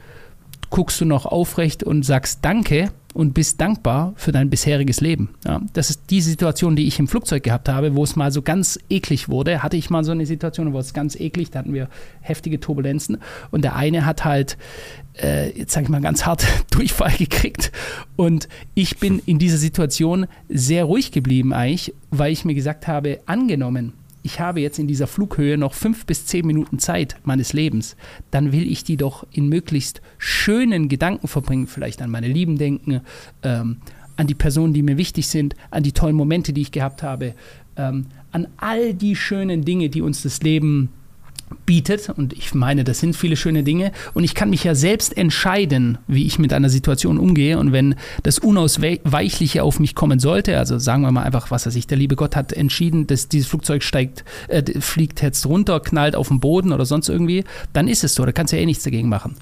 guckst 0.71 1.00
du 1.00 1.05
noch 1.05 1.26
aufrecht 1.26 1.85
und 1.85 2.05
sagst 2.05 2.41
Danke 2.43 2.91
und 3.14 3.35
bist 3.35 3.61
dankbar 3.61 4.12
für 4.16 4.33
dein 4.33 4.50
bisheriges 4.50 5.00
Leben. 5.00 5.31
Ja, 5.45 5.61
das 5.73 5.90
ist 5.90 6.11
die 6.11 6.21
Situation, 6.21 6.76
die 6.76 6.87
ich 6.87 6.99
im 6.99 7.09
Flugzeug 7.09 7.42
gehabt 7.42 7.69
habe, 7.69 7.95
wo 7.95 8.04
es 8.04 8.16
mal 8.16 8.33
so 8.33 8.42
ganz 8.42 8.78
eklig 8.88 9.28
wurde. 9.28 9.62
Hatte 9.62 9.76
ich 9.76 9.90
mal 9.90 10.04
so 10.04 10.12
eine 10.12 10.26
Situation, 10.26 10.73
wo 10.73 10.78
es 10.78 10.95
ganz 10.95 11.16
eklig, 11.16 11.50
da 11.50 11.61
hatten 11.61 11.75
wir 11.75 11.88
heftige 12.21 12.61
Turbulenzen 12.61 13.19
und 13.50 13.62
der 13.62 13.76
eine 13.76 14.07
hat 14.07 14.25
halt, 14.25 14.57
äh, 15.23 15.57
jetzt 15.59 15.73
sage 15.73 15.85
ich 15.85 15.90
mal 15.90 16.00
ganz 16.00 16.26
hart, 16.26 16.47
Durchfall 16.71 17.12
gekriegt 17.12 17.73
und 18.16 18.49
ich 18.75 18.99
bin 18.99 19.21
in 19.26 19.38
dieser 19.38 19.59
Situation 19.59 20.26
sehr 20.49 20.85
ruhig 20.85 21.12
geblieben 21.12 21.52
eigentlich, 21.52 21.95
weil 22.11 22.33
ich 22.33 22.45
mir 22.45 22.54
gesagt 22.54 22.88
habe, 22.88 23.21
angenommen, 23.26 23.92
ich 24.23 24.41
habe 24.41 24.61
jetzt 24.61 24.79
in 24.79 24.87
dieser 24.87 25.07
Flughöhe 25.07 25.59
noch 25.59 25.75
fünf 25.75 26.07
bis 26.07 26.26
zehn 26.26 26.47
Minuten 26.47 26.79
Zeit 26.79 27.17
meines 27.25 27.52
Lebens, 27.52 27.97
dann 28.31 28.52
will 28.52 28.71
ich 28.71 28.85
die 28.85 28.97
doch 28.97 29.26
in 29.33 29.49
möglichst 29.49 30.00
schönen 30.19 30.88
Gedanken 30.88 31.29
verbringen, 31.29 31.67
vielleicht 31.67 32.02
an 32.02 32.11
meine 32.11 32.29
Lieben 32.29 32.59
denken, 32.59 33.00
ähm, 33.43 33.79
an 34.17 34.26
die 34.26 34.35
Personen, 34.35 34.75
die 34.75 34.83
mir 34.83 34.97
wichtig 34.97 35.26
sind, 35.29 35.57
an 35.71 35.83
die 35.83 35.93
tollen 35.93 36.14
Momente, 36.14 36.52
die 36.52 36.62
ich 36.62 36.73
gehabt 36.73 37.02
habe, 37.02 37.35
ähm, 37.76 38.07
an 38.31 38.47
all 38.59 38.95
die 38.95 39.17
schönen 39.17 39.64
Dinge, 39.64 39.88
die 39.88 40.02
uns 40.02 40.23
das 40.23 40.43
Leben 40.43 40.91
bietet. 41.66 42.09
Und 42.09 42.32
ich 42.32 42.54
meine, 42.54 42.85
das 42.85 43.00
sind 43.00 43.16
viele 43.16 43.37
schöne 43.37 43.62
Dinge. 43.62 43.92
Und 44.14 44.25
ich 44.25 44.35
kann 44.35 44.50
mich 44.50 44.64
ja 44.64 44.75
selbst 44.75 45.16
entscheiden, 45.16 45.99
wie 46.06 46.26
ich 46.26 46.38
mit 46.38 46.52
einer 46.52 46.68
Situation 46.68 47.18
umgehe. 47.18 47.59
Und 47.59 47.73
wenn 47.73 47.94
das 48.23 48.38
Unausweichliche 48.38 49.62
auf 49.62 49.80
mich 49.80 49.94
kommen 49.94 50.18
sollte, 50.18 50.59
also 50.59 50.78
sagen 50.78 51.02
wir 51.02 51.12
mal 51.12 51.23
einfach, 51.23 51.50
was 51.50 51.66
weiß 51.66 51.76
ich, 51.76 51.87
der 51.87 51.99
liebe 51.99 52.16
Gott 52.16 52.37
hat 52.37 52.52
entschieden, 52.52 53.06
dass 53.06 53.28
dieses 53.28 53.49
Flugzeug 53.49 53.82
steigt, 53.82 54.25
äh, 54.49 54.62
fliegt 54.80 55.23
jetzt 55.23 55.47
runter, 55.47 55.80
knallt 55.80 56.16
auf 56.16 56.28
den 56.28 56.40
Boden 56.40 56.73
oder 56.73 56.87
sonst 56.87 57.09
irgendwie, 57.09 57.44
dann 57.73 57.88
ist 57.88 58.04
es 58.04 58.14
so. 58.14 58.25
Da 58.25 58.32
kannst 58.32 58.52
du 58.52 58.56
ja 58.56 58.62
eh 58.62 58.66
nichts 58.66 58.85
dagegen 58.85 59.09
machen. 59.09 59.37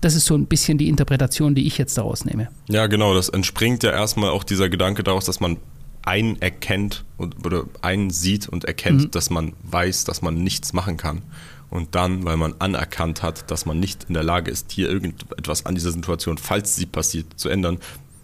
Das 0.00 0.14
ist 0.14 0.26
so 0.26 0.34
ein 0.34 0.46
bisschen 0.46 0.76
die 0.76 0.88
Interpretation, 0.88 1.54
die 1.54 1.66
ich 1.66 1.78
jetzt 1.78 1.96
daraus 1.96 2.26
nehme. 2.26 2.48
Ja, 2.68 2.86
genau. 2.88 3.14
Das 3.14 3.30
entspringt 3.30 3.82
ja 3.82 3.90
erstmal 3.90 4.30
auch 4.30 4.44
dieser 4.44 4.68
Gedanke 4.68 5.02
daraus, 5.02 5.24
dass 5.24 5.40
man 5.40 5.56
einen 6.04 6.40
erkennt 6.40 7.04
oder 7.18 7.64
einen 7.82 8.10
sieht 8.10 8.48
und 8.48 8.64
erkennt, 8.64 9.02
mhm. 9.02 9.10
dass 9.10 9.30
man 9.30 9.54
weiß, 9.62 10.04
dass 10.04 10.22
man 10.22 10.42
nichts 10.42 10.72
machen 10.72 10.96
kann. 10.96 11.22
Und 11.70 11.94
dann, 11.94 12.24
weil 12.24 12.36
man 12.36 12.54
anerkannt 12.60 13.22
hat, 13.22 13.50
dass 13.50 13.66
man 13.66 13.80
nicht 13.80 14.04
in 14.04 14.14
der 14.14 14.22
Lage 14.22 14.50
ist, 14.50 14.70
hier 14.70 14.88
irgendetwas 14.88 15.66
an 15.66 15.74
dieser 15.74 15.90
Situation, 15.90 16.38
falls 16.38 16.76
sie 16.76 16.86
passiert, 16.86 17.26
zu 17.36 17.48
ändern, 17.48 17.78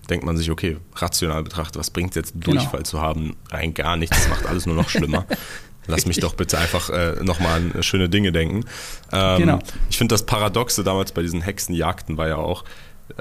denkt 0.08 0.25
man 0.25 0.37
sich, 0.37 0.50
okay, 0.50 0.76
rational 0.94 1.42
betrachtet, 1.42 1.78
was 1.78 1.90
bringt 1.90 2.10
es 2.10 2.16
jetzt, 2.16 2.32
genau. 2.34 2.56
Durchfall 2.56 2.84
zu 2.84 3.00
haben? 3.00 3.37
Rein 3.50 3.75
gar 3.75 3.96
nichts, 3.96 4.16
das 4.16 4.28
macht 4.28 4.46
alles 4.46 4.66
nur 4.66 4.76
noch 4.76 4.88
schlimmer. 4.88 5.26
Lass 5.87 6.06
mich 6.06 6.20
doch 6.20 6.34
bitte 6.34 6.58
einfach 6.58 6.90
äh, 6.90 7.16
nochmal 7.22 7.56
an 7.56 7.82
schöne 7.82 8.08
Dinge 8.08 8.30
denken. 8.30 8.64
Ähm, 9.10 9.38
genau. 9.40 9.58
Ich 9.88 9.99
finde 9.99 10.12
das 10.12 10.26
Paradoxe 10.26 10.84
damals 10.84 11.10
bei 11.10 11.22
diesen 11.22 11.40
Hexenjagden 11.40 12.16
war 12.16 12.28
ja 12.28 12.37
auch, 12.37 12.64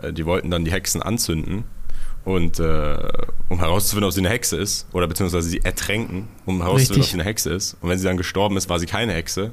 äh, 0.01 0.13
die 0.13 0.25
wollten 0.25 0.51
dann 0.51 0.65
die 0.65 0.71
Hexen 0.71 1.01
anzünden 1.01 1.63
und 2.25 2.59
äh, 2.59 2.97
um 3.49 3.59
herauszufinden, 3.59 4.05
ob 4.05 4.13
sie 4.13 4.21
eine 4.21 4.29
Hexe 4.29 4.57
ist, 4.57 4.87
oder 4.93 5.07
beziehungsweise 5.07 5.49
sie 5.49 5.59
ertränken, 5.63 6.27
um 6.45 6.61
herauszufinden, 6.61 7.01
Richtig. 7.01 7.03
ob 7.03 7.05
sie 7.05 7.13
eine 7.15 7.23
Hexe 7.23 7.53
ist. 7.53 7.77
Und 7.81 7.89
wenn 7.89 7.97
sie 7.97 8.05
dann 8.05 8.17
gestorben 8.17 8.57
ist, 8.57 8.69
war 8.69 8.79
sie 8.79 8.85
keine 8.85 9.13
Hexe. 9.13 9.51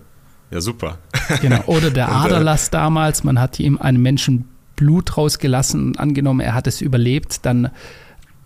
Ja, 0.50 0.60
super. 0.60 0.98
Genau. 1.40 1.62
Oder 1.66 1.90
der 1.90 2.06
äh, 2.08 2.12
Aderlass 2.12 2.70
damals, 2.70 3.24
man 3.24 3.40
hat 3.40 3.58
ihm 3.58 3.78
einem 3.78 4.02
Menschen 4.02 4.48
Blut 4.76 5.16
rausgelassen, 5.16 5.96
angenommen, 5.96 6.40
er 6.40 6.54
hat 6.54 6.66
es 6.66 6.80
überlebt, 6.80 7.44
dann 7.46 7.70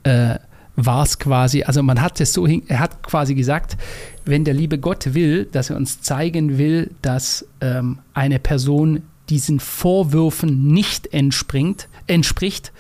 äh, 0.05 0.37
war 0.77 1.03
es 1.03 1.19
quasi, 1.19 1.65
also 1.65 1.83
man 1.83 2.01
hat 2.01 2.21
es 2.21 2.33
so, 2.33 2.47
er 2.47 2.79
hat 2.79 3.03
quasi 3.03 3.35
gesagt, 3.35 3.77
wenn 4.25 4.45
der 4.45 4.55
liebe 4.55 4.79
Gott 4.79 5.15
will, 5.15 5.47
dass 5.47 5.71
er 5.71 5.77
uns 5.77 6.01
zeigen 6.01 6.57
will, 6.57 6.93
dass 7.03 7.47
ähm, 7.61 7.99
eine 8.15 8.39
Person 8.39 9.03
diesen 9.29 9.61
Vorwürfen 9.61 10.69
nicht 10.69 11.13
entspringt, 11.13 11.89
entspricht, 12.07 12.73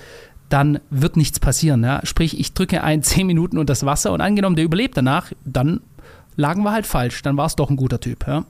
dann 0.50 0.80
wird 0.90 1.16
nichts 1.16 1.40
passieren. 1.40 1.82
Ja? 1.82 2.00
Sprich, 2.04 2.38
ich 2.38 2.52
drücke 2.52 2.84
ein 2.84 3.02
zehn 3.02 3.26
Minuten 3.26 3.56
unter 3.56 3.70
das 3.70 3.86
Wasser 3.86 4.12
und 4.12 4.20
angenommen, 4.20 4.56
der 4.56 4.66
überlebt 4.66 4.96
danach, 4.96 5.32
dann 5.44 5.80
lagen 6.36 6.62
wir 6.62 6.72
halt 6.72 6.86
falsch, 6.86 7.22
dann 7.22 7.36
war 7.36 7.46
es 7.46 7.56
doch 7.56 7.70
ein 7.70 7.76
guter 7.76 8.00
Typ. 8.00 8.26
Ja? 8.26 8.44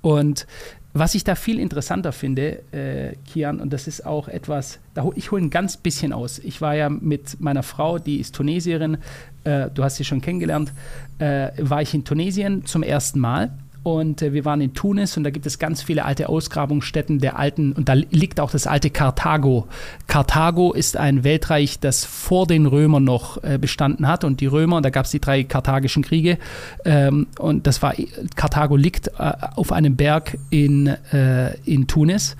Und 0.00 0.46
was 0.94 1.14
ich 1.14 1.24
da 1.24 1.34
viel 1.34 1.58
interessanter 1.58 2.12
finde, 2.12 2.62
äh, 2.72 3.16
Kian, 3.26 3.60
und 3.60 3.72
das 3.72 3.88
ist 3.88 4.04
auch 4.04 4.28
etwas, 4.28 4.78
da, 4.92 5.08
ich 5.14 5.30
hole 5.30 5.42
ein 5.42 5.50
ganz 5.50 5.78
bisschen 5.78 6.12
aus. 6.12 6.38
Ich 6.38 6.60
war 6.60 6.74
ja 6.74 6.90
mit 6.90 7.40
meiner 7.40 7.62
Frau, 7.62 7.98
die 7.98 8.18
ist 8.18 8.34
Tunesierin, 8.34 8.98
äh, 9.44 9.70
du 9.70 9.84
hast 9.84 9.96
sie 9.96 10.04
schon 10.04 10.20
kennengelernt, 10.20 10.72
äh, 11.18 11.50
war 11.58 11.80
ich 11.80 11.94
in 11.94 12.04
Tunesien 12.04 12.66
zum 12.66 12.82
ersten 12.82 13.20
Mal 13.20 13.52
und 13.82 14.22
äh, 14.22 14.32
wir 14.32 14.44
waren 14.44 14.60
in 14.60 14.74
Tunis 14.74 15.16
und 15.16 15.24
da 15.24 15.30
gibt 15.30 15.46
es 15.46 15.58
ganz 15.58 15.82
viele 15.82 16.04
alte 16.04 16.28
Ausgrabungsstätten 16.28 17.18
der 17.18 17.38
alten, 17.38 17.72
und 17.72 17.88
da 17.88 17.94
liegt 17.94 18.40
auch 18.40 18.50
das 18.50 18.66
alte 18.66 18.90
Karthago. 18.90 19.66
Karthago 20.06 20.72
ist 20.72 20.96
ein 20.96 21.24
Weltreich, 21.24 21.80
das 21.80 22.04
vor 22.04 22.46
den 22.46 22.66
Römern 22.66 23.04
noch 23.04 23.42
äh, 23.42 23.58
bestanden 23.58 24.06
hat 24.06 24.24
und 24.24 24.40
die 24.40 24.46
Römer, 24.46 24.80
da 24.82 24.90
gab 24.90 25.06
es 25.06 25.10
die 25.10 25.20
drei 25.20 25.44
karthagischen 25.44 26.02
Kriege 26.02 26.38
ähm, 26.84 27.26
und 27.38 27.66
das 27.66 27.82
war, 27.82 27.94
Karthago 28.36 28.76
liegt 28.76 29.08
äh, 29.08 29.32
auf 29.56 29.72
einem 29.72 29.96
Berg 29.96 30.38
in, 30.50 30.86
äh, 30.86 31.56
in 31.64 31.86
Tunis 31.86 32.36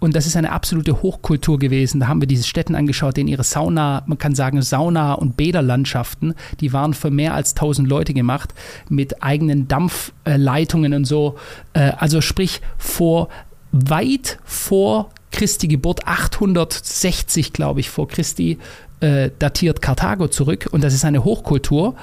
und 0.00 0.14
das 0.14 0.26
ist 0.26 0.36
eine 0.36 0.52
absolute 0.52 1.02
Hochkultur 1.02 1.58
gewesen. 1.58 2.00
Da 2.00 2.08
haben 2.08 2.20
wir 2.22 2.28
diese 2.28 2.46
Städten 2.46 2.74
angeschaut, 2.74 3.18
in 3.18 3.26
ihre 3.26 3.42
Sauna, 3.42 4.04
man 4.06 4.18
kann 4.18 4.34
sagen 4.34 4.62
Sauna- 4.62 5.14
und 5.14 5.36
Bäderlandschaften, 5.36 6.34
die 6.60 6.72
waren 6.72 6.94
für 6.94 7.10
mehr 7.10 7.34
als 7.34 7.50
1000 7.52 7.88
Leute 7.88 8.14
gemacht 8.14 8.54
mit 8.88 9.22
eigenen 9.22 9.66
Dampfleitungen 9.66 10.94
und 10.94 11.04
so. 11.04 11.36
Äh, 11.72 11.92
also 11.98 12.20
sprich 12.20 12.60
vor 12.76 13.28
weit 13.72 14.38
vor 14.44 15.10
Christi 15.32 15.68
Geburt, 15.68 16.06
860 16.06 17.52
glaube 17.52 17.80
ich 17.80 17.90
vor 17.90 18.08
Christi, 18.08 18.58
äh, 19.00 19.30
datiert 19.38 19.82
Karthago 19.82 20.28
zurück 20.28 20.68
und 20.70 20.82
das 20.84 20.94
ist 20.94 21.04
eine 21.04 21.24
Hochkultur. 21.24 21.96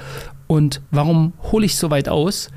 Und 0.47 0.81
warum 0.91 1.33
hole 1.51 1.65
ich 1.65 1.75
so 1.75 1.89
weit 1.89 2.09
aus? 2.09 2.49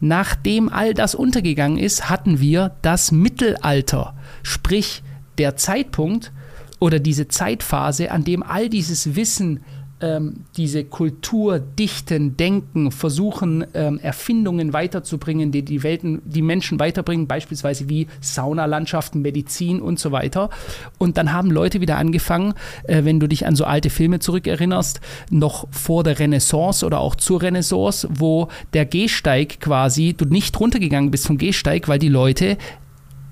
Nachdem 0.00 0.68
all 0.68 0.94
das 0.94 1.14
untergegangen 1.14 1.78
ist, 1.78 2.10
hatten 2.10 2.38
wir 2.40 2.72
das 2.82 3.10
Mittelalter. 3.10 4.14
Sprich, 4.44 5.02
der 5.38 5.56
Zeitpunkt 5.56 6.30
oder 6.78 7.00
diese 7.00 7.26
Zeitphase, 7.26 8.12
an 8.12 8.22
dem 8.22 8.44
all 8.44 8.68
dieses 8.68 9.16
Wissen, 9.16 9.64
ähm, 10.00 10.44
diese 10.56 10.84
Kultur, 10.84 11.58
Dichten, 11.60 12.36
Denken, 12.36 12.90
versuchen, 12.90 13.64
ähm, 13.74 13.98
Erfindungen 13.98 14.72
weiterzubringen, 14.72 15.50
die 15.50 15.62
die 15.62 15.82
Welten, 15.82 16.20
die 16.24 16.42
Menschen 16.42 16.78
weiterbringen, 16.78 17.26
beispielsweise 17.26 17.88
wie 17.88 18.08
Saunalandschaften, 18.20 19.22
Medizin 19.22 19.80
und 19.80 19.98
so 19.98 20.12
weiter. 20.12 20.50
Und 20.98 21.16
dann 21.16 21.32
haben 21.32 21.50
Leute 21.50 21.80
wieder 21.80 21.96
angefangen, 21.96 22.54
äh, 22.84 23.04
wenn 23.04 23.18
du 23.18 23.28
dich 23.28 23.46
an 23.46 23.56
so 23.56 23.64
alte 23.64 23.88
Filme 23.88 24.18
zurückerinnerst, 24.18 25.00
noch 25.30 25.68
vor 25.70 26.04
der 26.04 26.18
Renaissance 26.18 26.84
oder 26.84 27.00
auch 27.00 27.14
zur 27.14 27.40
Renaissance, 27.40 28.06
wo 28.10 28.48
der 28.74 28.84
Gehsteig 28.84 29.60
quasi, 29.60 30.14
du 30.14 30.26
nicht 30.26 30.58
runtergegangen 30.58 31.10
bist 31.10 31.26
vom 31.26 31.38
Gehsteig, 31.38 31.88
weil 31.88 31.98
die 31.98 32.08
Leute 32.08 32.58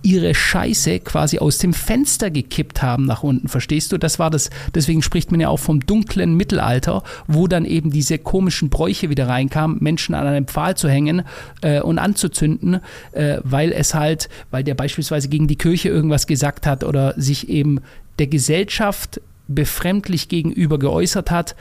ihre 0.02 0.34
Scheiße 0.34 1.00
quasi 1.00 1.38
aus 1.38 1.58
dem 1.58 1.72
Fenster 1.72 2.30
gekippt 2.30 2.82
haben 2.82 3.04
nach 3.04 3.22
unten. 3.22 3.48
Verstehst 3.48 3.92
du? 3.92 3.98
Das 3.98 4.18
war 4.18 4.30
das, 4.30 4.50
deswegen 4.74 5.02
spricht 5.02 5.30
man 5.30 5.40
ja 5.40 5.48
auch 5.48 5.58
vom 5.58 5.80
dunklen 5.80 6.36
Mittelalter, 6.36 7.02
wo 7.26 7.46
dann 7.46 7.64
eben 7.64 7.90
diese 7.90 8.18
komischen 8.18 8.68
Bräuche 8.68 9.10
wieder 9.10 9.28
reinkamen, 9.28 9.78
Menschen 9.80 10.14
an 10.14 10.26
einem 10.26 10.46
Pfahl 10.46 10.76
zu 10.76 10.88
hängen 10.88 11.22
äh, 11.60 11.80
und 11.80 11.98
anzuzünden, 11.98 12.80
äh, 13.12 13.38
weil 13.44 13.72
es 13.72 13.94
halt, 13.94 14.28
weil 14.50 14.64
der 14.64 14.74
beispielsweise 14.74 15.28
gegen 15.28 15.46
die 15.46 15.56
Kirche 15.56 15.88
irgendwas 15.88 16.26
gesagt 16.26 16.66
hat 16.66 16.84
oder 16.84 17.14
sich 17.16 17.48
eben 17.48 17.80
der 18.18 18.26
Gesellschaft 18.26 19.20
befremdlich 19.48 20.28
gegenüber 20.28 20.78
geäußert 20.78 21.30
hat. 21.30 21.56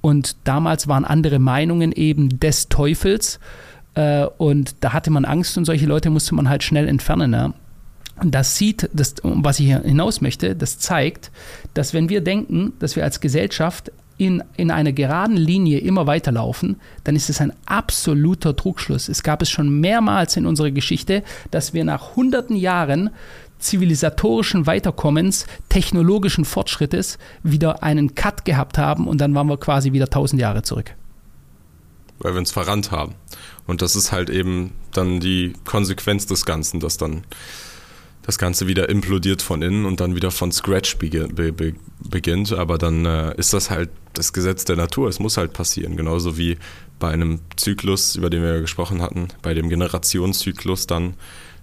Und 0.00 0.36
damals 0.44 0.88
waren 0.88 1.04
andere 1.04 1.38
Meinungen 1.38 1.92
eben 1.92 2.38
des 2.40 2.68
Teufels. 2.68 3.40
Äh, 3.94 4.26
und 4.38 4.76
da 4.80 4.92
hatte 4.92 5.10
man 5.10 5.24
Angst 5.24 5.58
und 5.58 5.64
solche 5.64 5.86
Leute 5.86 6.10
musste 6.10 6.34
man 6.34 6.48
halt 6.48 6.62
schnell 6.62 6.86
entfernen. 6.86 7.32
Ja. 7.32 7.54
Das 8.24 8.56
sieht, 8.56 8.88
das, 8.92 9.14
was 9.22 9.60
ich 9.60 9.66
hier 9.66 9.82
hinaus 9.82 10.20
möchte, 10.20 10.56
das 10.56 10.78
zeigt, 10.78 11.30
dass 11.74 11.92
wenn 11.92 12.08
wir 12.08 12.22
denken, 12.22 12.72
dass 12.78 12.96
wir 12.96 13.04
als 13.04 13.20
Gesellschaft 13.20 13.92
in, 14.18 14.42
in 14.56 14.70
einer 14.70 14.92
geraden 14.92 15.36
Linie 15.36 15.78
immer 15.80 16.06
weiterlaufen, 16.06 16.76
dann 17.04 17.16
ist 17.16 17.28
es 17.28 17.40
ein 17.40 17.52
absoluter 17.66 18.56
Trugschluss. 18.56 19.08
Es 19.08 19.22
gab 19.22 19.42
es 19.42 19.50
schon 19.50 19.80
mehrmals 19.80 20.36
in 20.36 20.46
unserer 20.46 20.70
Geschichte, 20.70 21.22
dass 21.50 21.74
wir 21.74 21.84
nach 21.84 22.16
hunderten 22.16 22.56
Jahren 22.56 23.10
zivilisatorischen 23.58 24.66
Weiterkommens, 24.66 25.46
technologischen 25.68 26.44
Fortschrittes 26.44 27.18
wieder 27.42 27.82
einen 27.82 28.14
Cut 28.14 28.44
gehabt 28.44 28.78
haben 28.78 29.06
und 29.06 29.20
dann 29.20 29.34
waren 29.34 29.48
wir 29.48 29.58
quasi 29.58 29.92
wieder 29.92 30.08
tausend 30.08 30.40
Jahre 30.40 30.62
zurück. 30.62 30.94
Weil 32.18 32.32
wir 32.32 32.38
uns 32.38 32.52
verrannt 32.52 32.90
haben. 32.90 33.14
Und 33.66 33.82
das 33.82 33.96
ist 33.96 34.12
halt 34.12 34.30
eben 34.30 34.72
dann 34.92 35.20
die 35.20 35.52
Konsequenz 35.64 36.26
des 36.26 36.46
Ganzen, 36.46 36.80
dass 36.80 36.96
dann 36.96 37.24
das 38.26 38.38
Ganze 38.38 38.66
wieder 38.66 38.88
implodiert 38.88 39.40
von 39.40 39.62
innen 39.62 39.86
und 39.86 40.00
dann 40.00 40.16
wieder 40.16 40.32
von 40.32 40.50
Scratch 40.50 40.98
beginnt. 40.98 42.52
Aber 42.52 42.76
dann 42.76 43.06
äh, 43.06 43.34
ist 43.36 43.52
das 43.52 43.70
halt 43.70 43.88
das 44.14 44.32
Gesetz 44.32 44.64
der 44.64 44.76
Natur. 44.76 45.08
Es 45.08 45.20
muss 45.20 45.36
halt 45.36 45.52
passieren. 45.52 45.96
Genauso 45.96 46.36
wie 46.36 46.58
bei 46.98 47.10
einem 47.10 47.40
Zyklus, 47.56 48.16
über 48.16 48.28
den 48.28 48.42
wir 48.42 48.60
gesprochen 48.60 49.00
hatten, 49.00 49.28
bei 49.42 49.54
dem 49.54 49.68
Generationszyklus 49.68 50.86
dann 50.86 51.14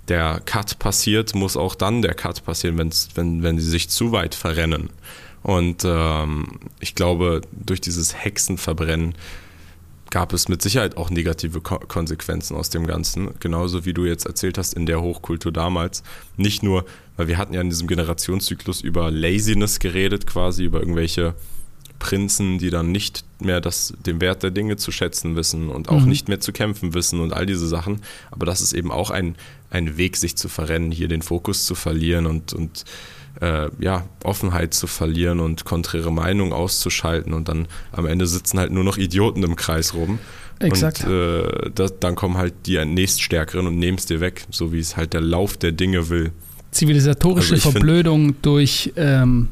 der 0.07 0.41
Cut 0.45 0.79
passiert, 0.79 1.35
muss 1.35 1.57
auch 1.57 1.75
dann 1.75 2.01
der 2.01 2.13
Cut 2.13 2.45
passieren, 2.45 2.77
wenn's, 2.77 3.09
wenn, 3.15 3.43
wenn 3.43 3.59
sie 3.59 3.69
sich 3.69 3.89
zu 3.89 4.11
weit 4.11 4.35
verrennen. 4.35 4.89
Und 5.41 5.83
ähm, 5.85 6.59
ich 6.79 6.95
glaube, 6.95 7.41
durch 7.51 7.81
dieses 7.81 8.15
Hexenverbrennen 8.15 9.15
gab 10.13 10.31
es 10.31 10.47
mit 10.47 10.61
Sicherheit 10.61 10.95
auch 10.95 11.09
negative 11.09 11.59
Ko 11.59 11.79
Konsequenzen 11.79 12.55
aus 12.55 12.69
dem 12.69 12.85
Ganzen. 12.85 13.31
Genauso 13.39 13.83
wie 13.83 13.93
du 13.93 14.05
jetzt 14.05 14.27
erzählt 14.27 14.59
hast 14.59 14.75
in 14.75 14.85
der 14.85 15.01
Hochkultur 15.01 15.51
damals. 15.51 16.03
Nicht 16.37 16.61
nur, 16.61 16.85
weil 17.17 17.27
wir 17.27 17.39
hatten 17.39 17.55
ja 17.55 17.61
in 17.61 17.71
diesem 17.71 17.87
Generationszyklus 17.87 18.81
über 18.81 19.09
Laziness 19.09 19.79
geredet, 19.79 20.27
quasi 20.27 20.65
über 20.65 20.81
irgendwelche 20.81 21.33
Prinzen, 21.97 22.59
die 22.59 22.69
dann 22.69 22.91
nicht 22.91 23.25
mehr 23.39 23.59
das, 23.59 23.91
den 24.05 24.21
Wert 24.21 24.43
der 24.43 24.51
Dinge 24.51 24.77
zu 24.77 24.91
schätzen 24.91 25.35
wissen 25.35 25.69
und 25.69 25.89
auch 25.89 26.01
mhm. 26.01 26.09
nicht 26.09 26.27
mehr 26.27 26.39
zu 26.39 26.51
kämpfen 26.53 26.93
wissen 26.93 27.19
und 27.19 27.33
all 27.33 27.47
diese 27.47 27.67
Sachen. 27.67 28.01
Aber 28.29 28.45
das 28.45 28.61
ist 28.61 28.73
eben 28.73 28.91
auch 28.91 29.09
ein, 29.09 29.33
ein 29.71 29.97
Weg, 29.97 30.17
sich 30.17 30.35
zu 30.35 30.47
verrennen, 30.47 30.91
hier 30.91 31.07
den 31.07 31.23
Fokus 31.23 31.65
zu 31.65 31.73
verlieren 31.73 32.27
und, 32.27 32.53
und 32.53 32.85
äh, 33.43 33.69
ja, 33.79 34.05
Offenheit 34.23 34.73
zu 34.73 34.87
verlieren 34.87 35.39
und 35.39 35.65
konträre 35.65 36.11
Meinung 36.11 36.53
auszuschalten 36.53 37.33
und 37.33 37.49
dann 37.49 37.67
am 37.91 38.05
Ende 38.05 38.25
sitzen 38.25 38.57
halt 38.57 38.71
nur 38.71 38.83
noch 38.83 38.97
Idioten 38.97 39.43
im 39.43 39.55
Kreis 39.55 39.93
rum. 39.93 40.19
Exakt. 40.59 41.03
Und 41.03 41.11
äh, 41.11 41.71
das, 41.75 41.99
dann 41.99 42.15
kommen 42.15 42.37
halt 42.37 42.53
die 42.65 42.83
nächststärkeren 42.83 43.67
und 43.67 43.77
nehmen 43.77 43.97
es 43.97 44.05
dir 44.05 44.21
weg, 44.21 44.45
so 44.49 44.71
wie 44.71 44.79
es 44.79 44.95
halt 44.95 45.13
der 45.13 45.21
Lauf 45.21 45.57
der 45.57 45.73
Dinge 45.73 46.09
will. 46.09 46.31
Zivilisatorische 46.71 47.55
also 47.55 47.71
Verblödung 47.71 48.41
durch 48.41 48.93
ähm, 48.95 49.49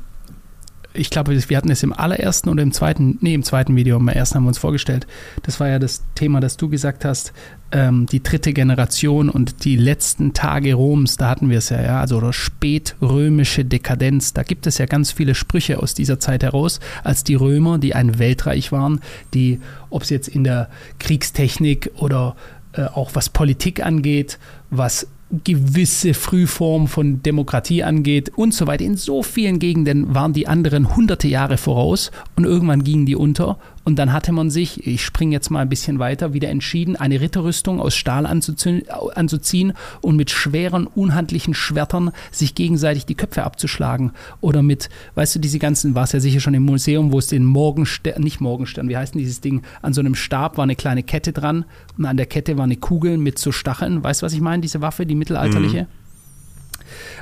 ich 0.93 1.10
glaube, 1.10 1.38
wir 1.48 1.57
hatten 1.57 1.71
es 1.71 1.83
im 1.83 1.93
allerersten 1.93 2.50
oder 2.50 2.63
im 2.63 2.71
zweiten, 2.71 3.17
nee, 3.21 3.33
im 3.33 3.43
zweiten 3.43 3.75
Video, 3.75 3.98
im 3.98 4.07
ersten 4.07 4.36
haben 4.36 4.43
wir 4.43 4.50
uns 4.50 4.57
vorgestellt. 4.57 5.07
Das 5.43 5.60
war 5.60 5.69
ja 5.69 5.79
das 5.79 6.03
Thema, 6.15 6.39
das 6.39 6.57
du 6.57 6.69
gesagt 6.69 7.05
hast, 7.05 7.33
ähm, 7.71 8.05
die 8.07 8.21
dritte 8.21 8.51
Generation 8.51 9.29
und 9.29 9.63
die 9.63 9.77
letzten 9.77 10.33
Tage 10.33 10.74
Roms, 10.74 11.17
da 11.17 11.29
hatten 11.29 11.50
wir 11.50 11.60
es 11.60 11.69
ja, 11.69 11.81
ja, 11.81 12.01
also 12.01 12.17
oder 12.17 12.33
spätrömische 12.33 13.63
Dekadenz. 13.63 14.34
Da 14.34 14.43
gibt 14.43 14.67
es 14.67 14.77
ja 14.77 14.86
ganz 14.86 15.12
viele 15.12 15.36
Sprüche 15.36 15.82
aus 15.82 15.93
dieser 15.93 16.19
Zeit 16.19 16.43
heraus, 16.43 16.80
als 17.04 17.23
die 17.23 17.36
Römer, 17.36 17.77
die 17.77 17.95
ein 17.95 18.19
Weltreich 18.19 18.71
waren, 18.71 18.99
die, 19.34 19.62
ob 19.89 20.04
es 20.04 20.10
jetzt 20.10 20.27
in 20.27 20.43
der 20.43 20.69
Kriegstechnik 20.99 21.91
oder 21.95 22.36
äh, 22.73 22.84
auch 22.84 23.15
was 23.15 23.30
Politik 23.30 23.86
angeht, 23.86 24.39
was 24.69 25.08
gewisse 25.44 26.13
Frühform 26.13 26.88
von 26.88 27.24
Demokratie 27.24 27.84
angeht 27.84 28.32
und 28.36 28.54
so 28.54 28.67
weiter. 28.67 28.84
In 28.84 28.98
so 28.98 29.24
vielen 29.24 29.60
Gegenden 29.60 30.13
waren 30.13 30.34
die 30.34 30.48
anderen 30.48 30.96
hunderte 30.96 31.28
Jahre 31.28 31.58
voraus 31.58 32.12
und 32.36 32.46
irgendwann 32.46 32.84
gingen 32.84 33.06
die 33.06 33.15
unter 33.15 33.58
und 33.84 33.98
dann 33.98 34.13
hatte 34.13 34.32
man 34.32 34.50
sich, 34.50 34.86
ich 34.86 35.04
springe 35.04 35.34
jetzt 35.34 35.50
mal 35.50 35.62
ein 35.62 35.70
bisschen 35.70 35.98
weiter, 35.98 36.34
wieder 36.34 36.50
entschieden, 36.50 36.96
eine 36.96 37.20
Ritterrüstung 37.20 37.80
aus 37.80 37.96
Stahl 37.96 38.26
anzuziehen 38.26 39.74
und 40.02 40.15
mit 40.15 40.30
schweren, 40.30 40.86
unhandlichen 40.88 41.54
Schwertern 41.54 42.12
sich 42.32 42.54
gegenseitig 42.54 43.06
die 43.06 43.15
Köpfe 43.15 43.44
abzuschlagen. 43.44 44.12
Oder 44.39 44.62
mit, 44.62 44.89
weißt 45.15 45.36
du, 45.36 45.39
diese 45.39 45.58
ganzen, 45.58 45.96
war 45.96 46.04
es 46.04 46.12
ja 46.12 46.20
sicher 46.20 46.39
schon 46.39 46.54
im 46.54 46.63
Museum, 46.63 47.12
wo 47.12 47.17
es 47.17 47.28
den 47.28 47.44
Morgenstern, 47.44 48.22
nicht 48.22 48.39
Morgenstern, 48.39 48.88
wie 48.88 48.98
heißt 48.98 49.15
denn 49.15 49.20
dieses 49.20 49.41
Ding? 49.41 49.63
An 49.82 49.94
so 49.94 50.02
einem 50.02 50.15
Stab 50.15 50.58
war 50.58 50.63
eine 50.63 50.76
kleine 50.76 51.02
Kette 51.02 51.34
dran 51.34 51.65
und 51.98 52.06
an 52.06 52.17
der 52.17 52.28
Kette 52.28 52.58
war 52.58 52.65
eine 52.65 52.78
Kugel 52.78 53.17
mit 53.17 53.39
so 53.39 53.52
Stacheln. 53.52 54.04
Weißt 54.04 54.22
du, 54.22 54.26
was 54.26 54.34
ich 54.34 54.41
meine? 54.41 54.62
Diese 54.62 54.82
Waffe, 54.82 55.06
die 55.06 55.15
mittelalterliche? 55.15 55.84
Mhm. 55.84 56.02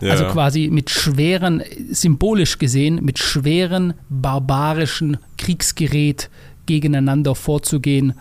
Ja. 0.01 0.11
Also 0.11 0.25
quasi 0.25 0.69
mit 0.71 0.89
schweren, 0.89 1.61
symbolisch 1.91 2.57
gesehen, 2.57 3.03
mit 3.03 3.19
schweren, 3.19 3.93
barbarischen 4.09 5.17
Kriegsgerät 5.37 6.29
gegeneinander 6.69 7.33
vorzugehen, 7.33 8.13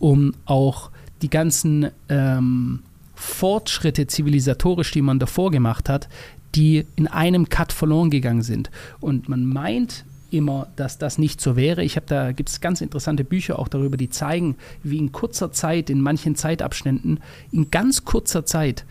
um 0.00 0.34
auch 0.44 0.90
die 1.22 1.30
ganzen 1.30 1.86
ähm, 2.08 2.80
Fortschritte 3.14 4.08
zivilisatorisch, 4.08 4.90
die 4.90 5.02
man 5.02 5.20
davor 5.20 5.52
gemacht 5.52 5.88
hat, 5.88 6.08
die 6.56 6.84
in 6.96 7.06
einem 7.06 7.48
Cut 7.48 7.72
verloren 7.72 8.10
gegangen 8.10 8.42
sind. 8.42 8.72
Und 9.00 9.28
man 9.28 9.46
meint 9.46 10.04
immer, 10.32 10.66
dass 10.74 10.98
das 10.98 11.16
nicht 11.16 11.40
so 11.40 11.54
wäre. 11.54 11.84
Ich 11.84 11.94
habe 11.94 12.06
da 12.08 12.32
gibt 12.32 12.48
es 12.48 12.60
ganz 12.60 12.80
interessante 12.80 13.22
Bücher 13.22 13.60
auch 13.60 13.68
darüber, 13.68 13.96
die 13.96 14.10
zeigen, 14.10 14.56
wie 14.82 14.98
in 14.98 15.12
kurzer 15.12 15.52
Zeit, 15.52 15.88
in 15.88 16.00
manchen 16.00 16.34
Zeitabständen, 16.34 17.20
in 17.52 17.70
ganz 17.70 18.04
kurzer 18.04 18.44
Zeit, 18.44 18.84